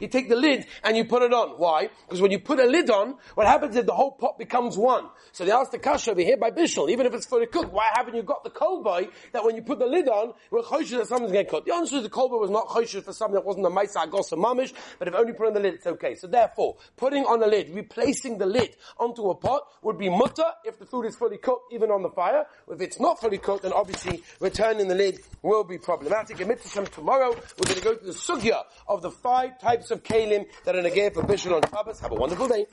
you 0.00 0.08
take 0.08 0.28
the 0.28 0.36
lid, 0.36 0.66
and 0.84 0.96
you 0.96 1.04
put 1.04 1.22
it 1.22 1.32
on. 1.32 1.50
Why? 1.58 1.88
Because 2.06 2.20
when 2.20 2.30
you 2.30 2.38
put 2.38 2.60
a 2.60 2.66
lid 2.66 2.90
on, 2.90 3.16
what 3.34 3.46
happens 3.46 3.76
is 3.76 3.84
the 3.84 3.94
whole 3.94 4.12
pot 4.12 4.38
becomes 4.38 4.78
one. 4.78 5.08
So 5.32 5.44
they 5.44 5.50
ask 5.50 5.70
the 5.70 5.78
kasha 5.78 6.12
over 6.12 6.20
here 6.20 6.36
by 6.36 6.50
Bishul, 6.50 6.90
even 6.90 7.06
if 7.06 7.14
it's 7.14 7.26
fully 7.26 7.46
cooked, 7.46 7.72
why 7.72 7.88
haven't 7.94 8.14
you 8.14 8.22
got 8.22 8.44
the 8.44 8.50
cold 8.50 8.84
that 9.32 9.44
when 9.44 9.56
you 9.56 9.62
put 9.62 9.78
the 9.78 9.86
lid 9.86 10.08
on, 10.08 10.32
we're 10.50 10.62
choshesh 10.62 10.98
that 10.98 11.06
something's 11.08 11.32
getting 11.32 11.50
cooked? 11.50 11.66
The 11.66 11.74
answer 11.74 11.96
is 11.96 12.02
the 12.02 12.10
cold 12.10 12.32
was 12.32 12.50
not 12.50 12.68
choshesh 12.68 13.02
for 13.04 13.12
something 13.12 13.34
that 13.34 13.44
wasn't 13.44 13.66
a 13.66 13.70
maisa 13.70 14.06
agosa 14.06 14.38
mamish, 14.38 14.72
but 14.98 15.08
if 15.08 15.14
only 15.14 15.32
put 15.32 15.46
on 15.46 15.54
the 15.54 15.60
lid, 15.60 15.74
it's 15.74 15.86
okay. 15.86 16.14
So 16.14 16.26
therefore, 16.26 16.76
putting 16.96 17.24
on 17.24 17.42
a 17.42 17.46
lid, 17.46 17.74
replacing 17.74 18.38
the 18.38 18.46
lid 18.46 18.76
onto 18.98 19.28
a 19.30 19.34
pot 19.34 19.62
would 19.82 19.98
be 19.98 20.08
mutter 20.08 20.44
if 20.64 20.78
the 20.78 20.86
food 20.86 21.06
is 21.06 21.16
fully 21.16 21.38
cooked, 21.38 21.72
even 21.72 21.90
on 21.90 22.02
the 22.02 22.10
fire. 22.10 22.46
If 22.70 22.80
it's 22.80 23.00
not 23.00 23.20
fully 23.20 23.38
cooked, 23.38 23.62
then 23.62 23.72
obviously 23.72 24.22
returning 24.40 24.88
the 24.88 24.94
lid 24.94 25.20
will 25.42 25.64
be 25.64 25.78
problematic. 25.78 26.40
In 26.40 26.48
Mitzvah 26.48 26.86
tomorrow, 26.86 27.30
we're 27.30 27.74
going 27.74 27.80
to 27.80 27.84
go 27.84 27.94
to 27.94 28.04
the 28.04 28.12
sugya 28.12 28.62
of 28.88 29.02
the 29.02 29.10
five 29.10 29.60
types 29.60 29.90
of 29.90 30.02
kalim 30.02 30.46
that 30.64 30.76
are 30.76 30.82
negay 30.82 31.12
for 31.12 31.22
Bishul 31.22 31.54
on 31.54 31.62
Shabbos. 31.70 32.00
Have 32.00 32.12
a 32.12 32.14
wonderful 32.14 32.48
day. 32.48 32.66